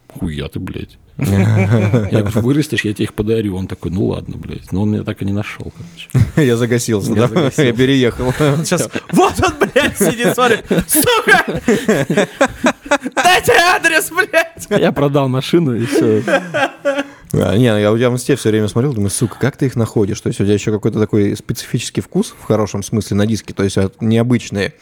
[0.08, 0.98] хуя ты, блядь.
[1.18, 3.56] Я говорю, вырастешь, я тебе их подарю.
[3.56, 4.72] Он такой, ну ладно, блядь.
[4.72, 6.28] Но он меня так и не нашел, короче.
[6.48, 7.52] Я загасился, Я да?
[7.58, 8.32] Я переехал.
[8.64, 10.66] Сейчас, вот он, блядь, сидит, смотрит.
[10.88, 11.62] Сука!
[13.16, 14.68] Дайте адрес, блядь!
[14.70, 16.24] Я продал машину, и все.
[17.36, 19.76] А, не, я у тебя в инсте все время смотрел, думаю, сука, как ты их
[19.76, 20.22] находишь?
[20.22, 23.64] То есть у тебя еще какой-то такой специфический вкус, в хорошем смысле, на диски, то
[23.64, 24.74] есть вот необычные.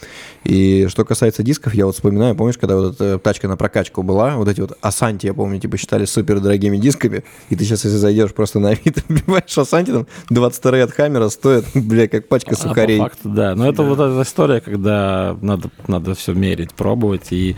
[0.44, 4.36] И что касается дисков, я вот вспоминаю, помнишь, когда вот эта тачка на прокачку была,
[4.36, 7.98] вот эти вот Асанти, я помню, типа считали супер дорогими дисками, и ты сейчас, если
[7.98, 12.56] зайдешь просто на вид, вбиваешь Асанти, там 22 от Хаммера стоят, бля, как пачка А
[12.56, 13.00] сухарей.
[13.00, 13.56] факту, да.
[13.56, 17.28] Но это вот эта история, когда надо, надо все мерить, пробовать.
[17.32, 17.56] И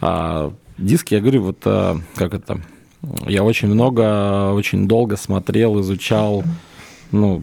[0.00, 2.60] а, диски, я говорю, вот а, как это...
[3.26, 6.44] Я очень много, очень долго смотрел, изучал,
[7.12, 7.42] ну,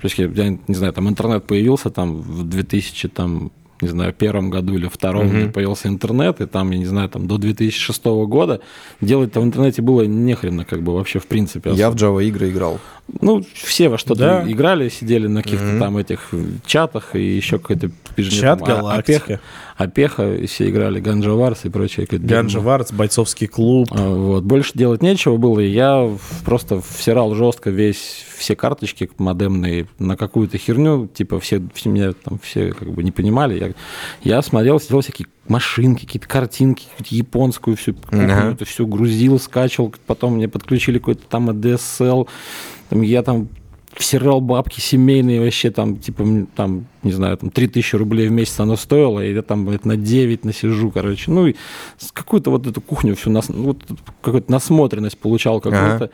[0.00, 3.50] то есть, я, не знаю, там интернет появился там в 2000, там,
[3.80, 5.36] не знаю, первом году или втором Мгм.
[5.42, 8.60] где появился интернет, и там, я не знаю, там до 2006 года
[9.00, 11.70] делать-то в интернете было нехрена, как бы вообще в принципе.
[11.72, 12.78] Я в Java игры играл.
[13.22, 14.44] Ну, все во что-то Да.
[14.52, 15.78] играли, сидели на каких-то Мгм.
[15.80, 16.28] там этих
[16.66, 19.40] чатах и еще какой-то Чат там, а- Галактика.
[19.76, 22.06] Опеха, и все играли Ганджа Варс и прочее.
[22.10, 23.88] Ганджа Варц, бойцовский клуб.
[23.92, 24.42] А, Вот.
[24.42, 26.10] Больше делать нечего было, и я
[26.44, 32.40] просто всирал жестко весь, все карточки модемные на какую-то херню, типа все, все меня там
[32.42, 33.58] все как бы не понимали.
[33.58, 33.67] Я,
[34.22, 38.52] я смотрел, сидел всякие машинки, какие-то картинки, какую-то японскую всю, Ага.
[38.52, 42.28] это все грузил, скачивал, потом мне подключили какой-то там ADSL,
[42.90, 43.48] там, я там
[43.94, 48.76] всирал бабки семейные вообще, там, типа, там, не знаю, там, 3000 рублей в месяц оно
[48.76, 51.30] стоило, и я там блядь, на 9 насижу, короче.
[51.30, 51.56] Ну, и
[52.12, 53.78] какую-то вот эту кухню всю, нас, ну, вот
[54.22, 56.10] какую-то насмотренность получал какую-то.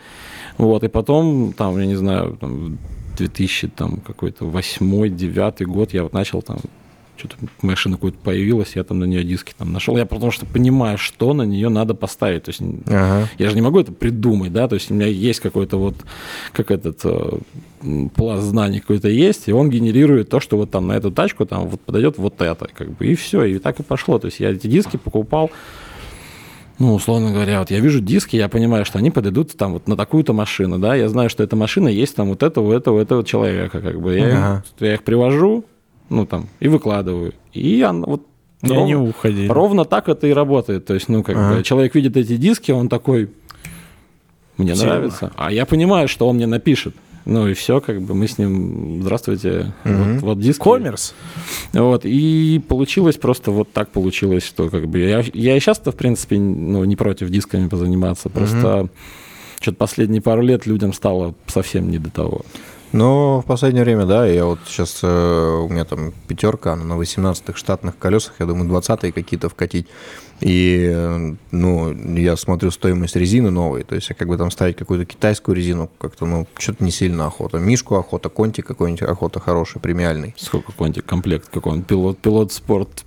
[0.57, 2.79] Вот, и потом, там, я не знаю, там,
[3.19, 6.59] 2000, там, какой-то восьмой, девятый год я вот начал там
[7.17, 9.97] что-то машина какая-то появилась, я там на нее диски там нашел.
[9.97, 12.45] Я потому что понимаю, что на нее надо поставить.
[12.45, 13.29] То есть Ага.
[13.39, 15.95] я же не могу это придумать, да, то есть у меня есть какой-то вот,
[16.53, 17.39] как этот э,
[18.15, 21.69] пласт знаний какой-то есть, и он генерирует то, что вот там на эту тачку там
[21.69, 24.19] вот подойдет вот это, как бы, и все, и так и пошло.
[24.19, 25.51] То есть я эти диски покупал,
[26.79, 29.97] ну, условно говоря, вот я вижу диски, я понимаю, что они подойдут там вот на
[29.97, 33.81] такую-то машину, да, я знаю, что эта машина есть там вот этого, этого, этого человека,
[33.81, 34.65] как бы, я, Ага.
[34.81, 35.65] я их привожу,
[36.09, 38.23] ну, там, и выкладываю, и она вот
[38.63, 39.49] И ровно- они уходили.
[39.49, 40.85] Ровно так это и работает.
[40.87, 41.57] То есть, ну, как Ага.
[41.57, 43.31] бы, человек видит эти диски, он такой,
[44.57, 44.87] мне Тема.
[44.95, 45.33] нравится.
[45.37, 46.95] А я понимаю, что он мне напишет.
[47.27, 50.15] Ну и все, как бы мы с ним, здравствуйте, Мгм.
[50.17, 50.63] вот, вот диски.
[50.63, 51.15] Коммерс.
[51.73, 55.97] Вот, и получилось просто вот так получилось, что как бы я, я и сейчас-то, в
[55.97, 58.89] принципе, ну, не против дисками позаниматься, просто
[59.59, 62.43] что-то последние пару лет людям стало совсем не до того.
[62.95, 67.59] Но в последнее время, да, я вот сейчас, у меня там пятерка, она на 18-х
[67.59, 69.89] штатных колесах, я думаю, 20-е какие-то вкатить.
[70.39, 75.07] И, э, ну, я смотрю стоимость резины новой, то есть как бы там ставить какую-то
[75.07, 77.59] китайскую резину, как-то, ну, что-то не сильно охота.
[77.59, 80.33] Мишку охота, конти какой-нибудь охота хороший, премиальный.
[80.39, 83.05] Сколько какой-нибудь комплект, какой-нибудь пилот, пилот спорт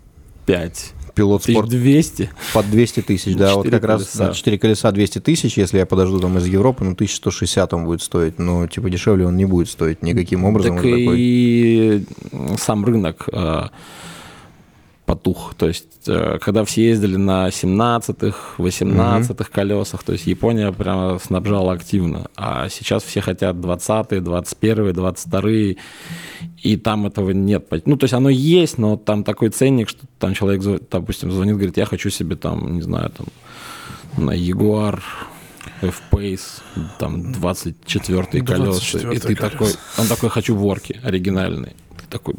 [0.47, 0.93] 5.
[1.17, 2.29] Пилот спорт 1200.
[2.53, 4.27] под 200 тысяч, да, вот как раз колеса.
[4.27, 8.01] да, 4 колеса 200 тысяч, если я подожду там из Европы, ну, 1160 он будет
[8.01, 10.75] стоить, но, типа, дешевле он не будет стоить никаким образом.
[10.75, 11.15] Так такой.
[11.19, 12.05] и
[12.57, 13.63] сам рынок э,
[15.07, 15.53] потух.
[15.57, 21.71] То есть, э, когда все ездили на 17-х, 18-х колесах, то есть Япония прямо снабжала
[21.71, 22.27] активно.
[22.35, 25.77] А сейчас все хотят 20-е, 21-е, 22-е,
[26.61, 27.67] и там этого нет.
[27.85, 31.77] Ну, то есть оно есть, но там такой ценник, что там человек, допустим, звонит, говорит,
[31.77, 33.27] я хочу себе там, не знаю, там,
[34.17, 34.99] на Jaguar
[35.81, 36.61] F-Pace,
[36.99, 38.97] там, 24-е колеса.
[38.97, 39.49] 24-е И ты колеса.
[39.49, 41.75] такой, он такой, хочу ворки оригинальные.
[41.97, 42.35] Ты такой,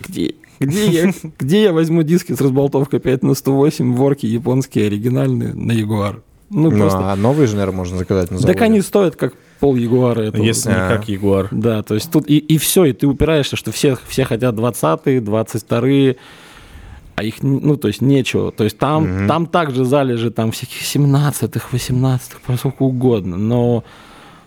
[0.00, 5.54] где, где, я, где я возьму диски с разболтовкой 5 на 108, ворки японские оригинальные
[5.54, 6.20] на Jaguar?
[6.50, 7.10] Ну, Ну, просто...
[7.12, 8.52] а новые же, наверное, можно заказать на заводе.
[8.52, 10.20] Так они стоят как пол Ягуара.
[10.22, 10.42] этого.
[10.42, 10.88] Если не А.
[10.88, 11.48] как Ягуар.
[11.50, 15.20] Да, то есть тут и, и все, и ты упираешься, что все, все хотят 20-е,
[15.20, 16.16] 22-е,
[17.14, 18.52] а их, ну, то есть нечего.
[18.52, 19.28] То есть там, Мгм.
[19.28, 23.84] там также залежи там всяких 17-х, 18-х, по сколько угодно, но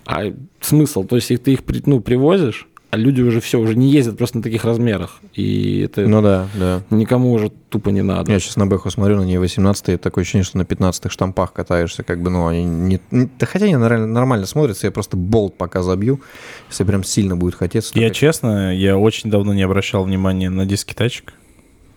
[0.06, 0.26] а
[0.62, 4.18] смысл, то есть их, ты их ну, привозишь, а люди уже все, уже не ездят
[4.18, 6.82] просто на таких размерах, и это Ну да, да.
[6.90, 8.32] никому уже тупо не надо.
[8.32, 12.04] Я сейчас на Бэху смотрю, на ней 18 такое ощущение, что на 15 штампах катаешься,
[12.04, 13.02] как бы, ну, они не...
[13.12, 16.22] Да хотя они нормально, нормально смотрятся, я просто болт пока забью,
[16.70, 17.92] если прям сильно будет хотеться.
[18.00, 21.34] Я как- честно, я очень давно не обращал внимания на диски тачек.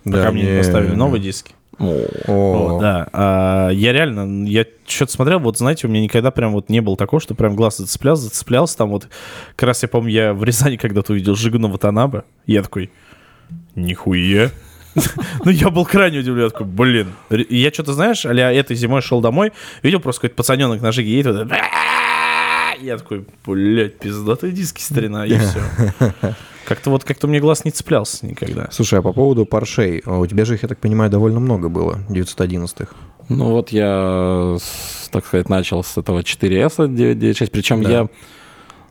[0.04, 1.52] Да, пока мне не не- поставили новые диски.
[1.78, 3.08] Вот, да.
[3.12, 6.96] А, я реально, я что-то смотрел, вот знаете, у меня никогда прям вот не было
[6.96, 8.76] такого, что прям глаз зацеплялся, зацеплялся.
[8.78, 9.08] Там вот,
[9.54, 12.90] как раз я помню, я в Рязани когда-то увидел Жигуна Ватанаба, я такой,
[13.74, 14.50] нихуя.
[15.44, 17.12] Ну, я был крайне удивлен, я такой, блин.
[17.30, 19.52] Я что-то, знаешь, а этой зимой шел домой,
[19.84, 21.52] видел просто какой-то пацаненок на Жиге едет, вот
[22.80, 25.60] я такой, блядь, пиздатые диски, старина, и все.
[26.68, 28.68] Как-то вот, как-то мне глаз не цеплялся никогда.
[28.70, 31.70] Слушай, а по поводу паршей, а у тебя же их, я так понимаю, довольно много
[31.70, 32.94] было, 911-х.
[33.30, 34.58] Ну вот я,
[35.10, 37.90] так сказать, начал с этого 4S 996, причем Да.
[37.90, 38.08] я,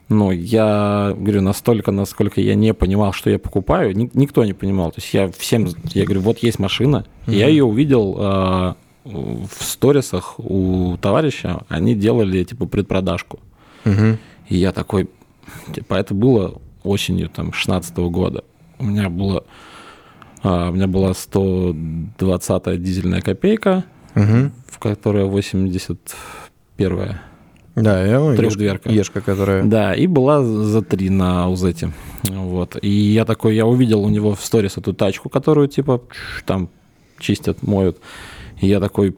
[0.10, 4.90] ну, я говорю, настолько, насколько я не понимал, что я покупаю, ни- никто не понимал.
[4.90, 9.64] То есть я всем, я говорю, вот есть машина, и я ее увидел а, в
[9.64, 13.38] сторисах у товарища, они делали, типа, предпродажку.
[13.86, 14.18] Угу.
[14.50, 15.12] И я такой,
[15.76, 18.44] типа, это было осенью там 16 года.
[18.80, 19.44] У меня было,
[20.44, 23.86] а, у меня была 120 дизельная копейка,
[24.16, 24.52] Угу.
[24.68, 27.20] в которая 81
[27.76, 28.90] Да, я ну, Трехдверка.
[28.90, 29.64] Ешка, которая...
[29.64, 31.92] Да, и была за 3 на узете.
[32.24, 32.78] Вот.
[32.82, 36.02] И я такой, я увидел у него в сторис эту тачку, которую, типа,
[36.46, 36.70] там
[37.20, 38.00] чистят, моют.
[38.60, 39.16] И я такой,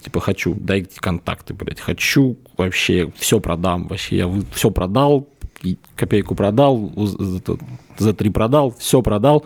[0.00, 5.28] типа, хочу, дайте контакты, блядь, хочу вообще, все продам, вообще, я все продал,
[5.96, 6.92] копейку продал,
[7.98, 9.44] за, 3 продал, все продал.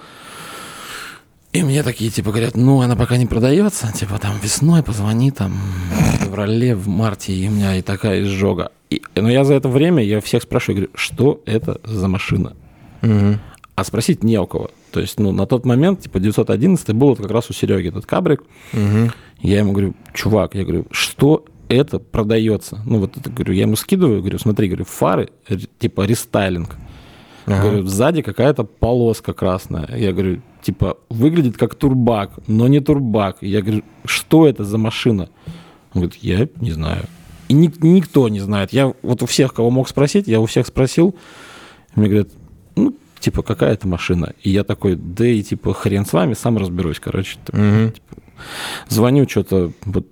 [1.52, 5.52] И мне такие, типа, говорят, ну, она пока не продается, типа, там, весной позвони, там,
[5.52, 8.72] в феврале, в марте, и у меня и такая изжога.
[8.90, 12.54] И, но я за это время, я всех спрашиваю, говорю, что это за машина?
[13.00, 13.40] Мгм.
[13.74, 14.70] А спросить не у кого.
[14.90, 18.06] То есть, ну, на тот момент, типа, 911 был вот как раз у Сереги этот
[18.06, 18.42] кабрик.
[18.72, 19.12] Мгм.
[19.40, 22.80] Я ему говорю, чувак, я говорю, что это продается?
[22.84, 25.30] Ну, вот это, говорю, я ему скидываю, говорю, смотри, говорю, фары,
[25.78, 26.76] типа, рестайлинг.
[27.46, 27.62] Ага.
[27.62, 29.88] Говорю, сзади какая-то полоска красная.
[29.96, 33.38] Я говорю, типа, выглядит как турбак, но не турбак.
[33.40, 35.28] Я говорю, что это за машина?
[35.94, 37.04] Он говорит, я не знаю.
[37.48, 38.72] И ни- никто не знает.
[38.72, 41.14] Я вот у всех, кого мог спросить, я у всех спросил.
[41.94, 42.28] Мне говорят,
[42.74, 44.34] ну, типа, какая это машина?
[44.42, 47.38] И я такой, да и типа, хрен с вами, сам разберусь, короче.
[47.52, 47.94] Мгм.
[48.88, 50.06] Звоню что-то, вот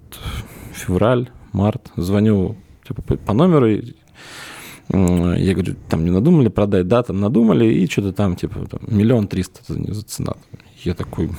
[0.73, 3.95] февраль, март, звоню типа, по, номеру, и,
[4.91, 9.29] я говорю, там не надумали продать, да, там надумали, и что-то там, типа, там, миллион
[9.29, 10.35] триста за цена.
[10.83, 11.31] Я такой,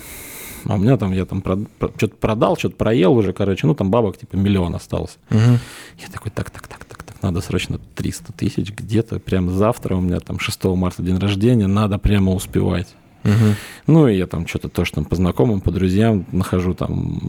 [0.65, 4.17] а у меня там, я там что-то продал, что-то проел уже, короче, ну, там бабок,
[4.17, 5.17] типа, миллион остался.
[5.29, 5.59] Мгм.
[5.99, 10.01] Я такой, так, так, так, так, так, надо срочно 300 тысяч где-то, прямо завтра, у
[10.01, 12.87] меня там 6 марта день рождения, надо прямо успевать.
[13.25, 13.55] Мгм.
[13.87, 17.19] Ну, и я там что-то тоже там по знакомым, по друзьям нахожу там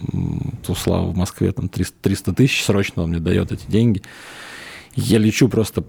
[0.77, 4.03] Славы в Москве там 300, 300 тысяч, срочно он мне дает эти деньги.
[4.95, 5.85] Я лечу просто,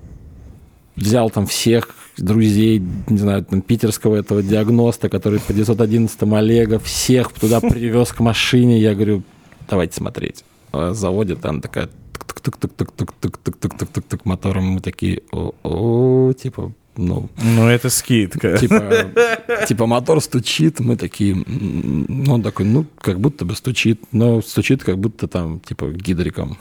[0.96, 7.32] взял там всех друзей, не знаю, там питерского этого диагноста, который по 911 Олега, всех
[7.34, 8.80] туда привез к машине.
[8.80, 9.24] Я говорю,
[9.70, 10.44] давайте смотреть.
[10.72, 11.90] А Заводит, она такая
[12.28, 14.66] тык-тык-тык-тык-тык-тык-тык-тык-тык мотором.
[14.66, 18.58] Мы такие, о, типа, ну, Ну, это скидка.
[18.58, 19.12] типа,
[19.68, 24.84] типа мотор стучит, мы такие, ну, он такой, ну, как будто бы стучит, но стучит
[24.84, 26.58] как будто там, типа, гидриком.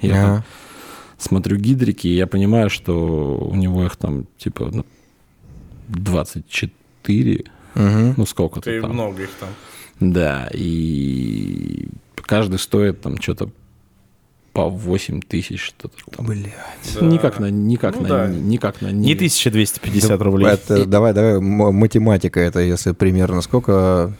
[0.00, 0.44] Я Ага.
[1.18, 4.84] смотрю гидрики, и я понимаю, что у него их там, типа, ну,
[5.88, 8.14] 24, Мгм.
[8.16, 8.92] ну, сколько-то Ты там.
[8.92, 9.48] много их там.
[10.00, 13.50] Да, и каждый стоит там что-то
[14.52, 16.26] по 8 тысяч, что-то там.
[16.26, 16.52] Блядь.
[17.00, 17.06] Да.
[17.06, 18.28] Никак на, никак Ну на, да.
[18.28, 20.48] никак на Не 1250 Да, рублей.
[20.48, 24.12] Это, давай, давай, математика это, если примерно сколько?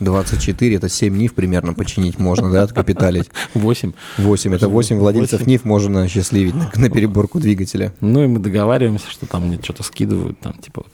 [0.00, 3.30] 24, это 7 НИФ примерно починить можно, да, откапиталить.
[3.54, 3.92] 8.
[4.18, 5.52] 8, это 8 владельцев Восемь.
[5.52, 7.92] НИФ можно счастливить на, на переборку двигателя.
[8.00, 10.84] Ну и мы договариваемся, что там мне что-то скидывают, там типа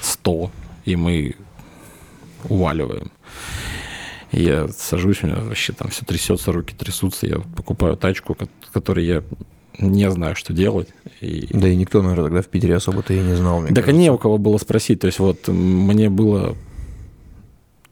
[0.00, 0.50] 100,
[0.84, 1.34] и мы
[2.48, 3.10] уваливаем.
[4.36, 9.06] Я сажусь, у меня вообще там все трясется, руки трясутся, я покупаю тачку, ко- которой
[9.06, 9.22] я
[9.78, 10.88] не знаю, что делать.
[11.20, 11.46] И...
[11.50, 13.92] Да и никто, наверное, тогда в Питере особо-то и не знал, кажется.
[13.92, 15.00] не у кого было спросить.
[15.00, 16.56] То есть вот мне было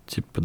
[0.07, 0.40] типа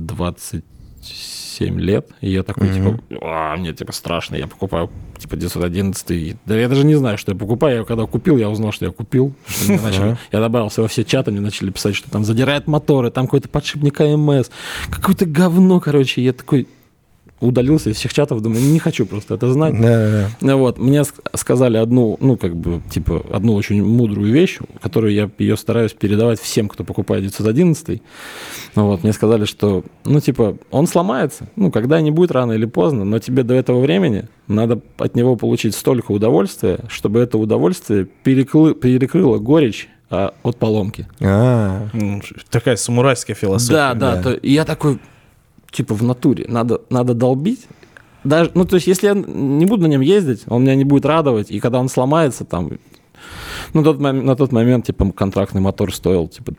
[1.08, 3.00] 27 лет, и я такой, Мгм.
[3.00, 6.36] типа, «А, мне типа страшно, я покупаю типа 911.
[6.46, 7.78] Да я даже не знаю, что я покупаю.
[7.80, 9.34] Я когда купил, я узнал, что я купил.
[9.48, 13.26] Что начали- я добавился во все чаты, мне начали писать, что там задирает моторы, там
[13.26, 14.52] какой-то подшипник АМС,
[14.92, 16.22] какое-то говно, короче.
[16.22, 16.68] Я такой
[17.40, 19.74] удалился из всех чатов, думаю, не хочу просто это знать.
[19.80, 24.32] Да, да, Ну Вот, мне ск- сказали одну, ну, как бы, типа, одну очень мудрую
[24.32, 28.02] вещь, которую я ее стараюсь передавать всем, кто покупает 911.
[28.76, 33.20] Ну Вот, мне сказали, что, ну, типа, он сломается, ну, когда-нибудь, рано или поздно, но
[33.20, 39.38] тебе до этого времени надо от него получить столько удовольствия, чтобы это удовольствие перекры- перекрыло
[39.38, 41.06] горечь а, от поломки.
[41.22, 41.88] А,
[42.50, 43.74] Такая самурайская философия.
[43.74, 44.16] Да, да.
[44.16, 44.24] да.
[44.24, 45.00] то- и я такой,
[45.72, 47.68] типа, в натуре, надо, надо долбить.
[48.24, 51.06] Даже, ну, то есть, если я не буду на нем ездить, он меня не будет
[51.06, 52.72] радовать, и когда он сломается, там,
[53.74, 56.54] ну, тот, на тот момент, типа, контрактный мотор стоил, типа,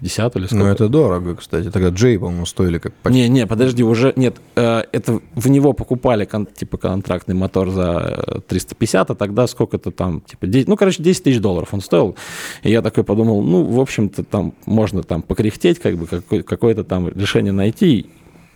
[0.00, 0.64] 350 или сколько.
[0.64, 1.70] ну это дорого, кстати.
[1.70, 3.20] Тогда Джей, по-моему, стоили как почти.
[3.20, 4.36] Не, не, подожди, уже нет.
[4.56, 9.90] э, это в него покупали кон- типа контрактный мотор за э, 350, а тогда сколько-то
[9.90, 12.16] там, типа, 10, ну, короче, 10 тысяч долларов он стоил.
[12.62, 16.84] И я такой подумал, ну, в общем-то, там можно там покряхтеть, как бы какое- какое-то
[16.84, 18.06] там решение найти.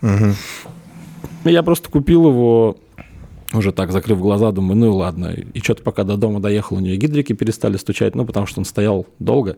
[0.01, 2.77] И я просто купил его,
[3.53, 5.27] уже так закрыв глаза, думаю, ну и ладно.
[5.53, 8.65] И что-то пока до дома доехал, у нее гидрики перестали стучать, ну, потому что он
[8.65, 9.57] стоял долго.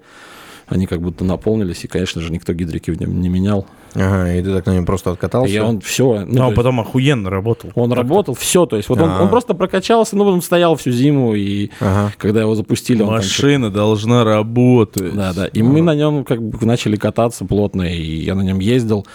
[0.68, 3.66] Они как будто наполнились, и, конечно же, никто гидрики в нем не менял.
[3.96, 5.50] Ага, и ты так на нем просто откатался?
[5.50, 7.72] И я он все, Ну, а потом охуенно работал.
[7.74, 9.22] Он работал, все, то есть вот он, А.
[9.24, 12.12] он просто прокачался, ну, он стоял всю зиму, и Ага.
[12.18, 15.16] когда его запустили, он там Машина должна работать.
[15.16, 15.48] Да, да.
[15.48, 19.08] И мы на нем как бы начали кататься плотно, и я на нем ездил.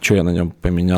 [0.00, 0.88] Что я на нем поменял?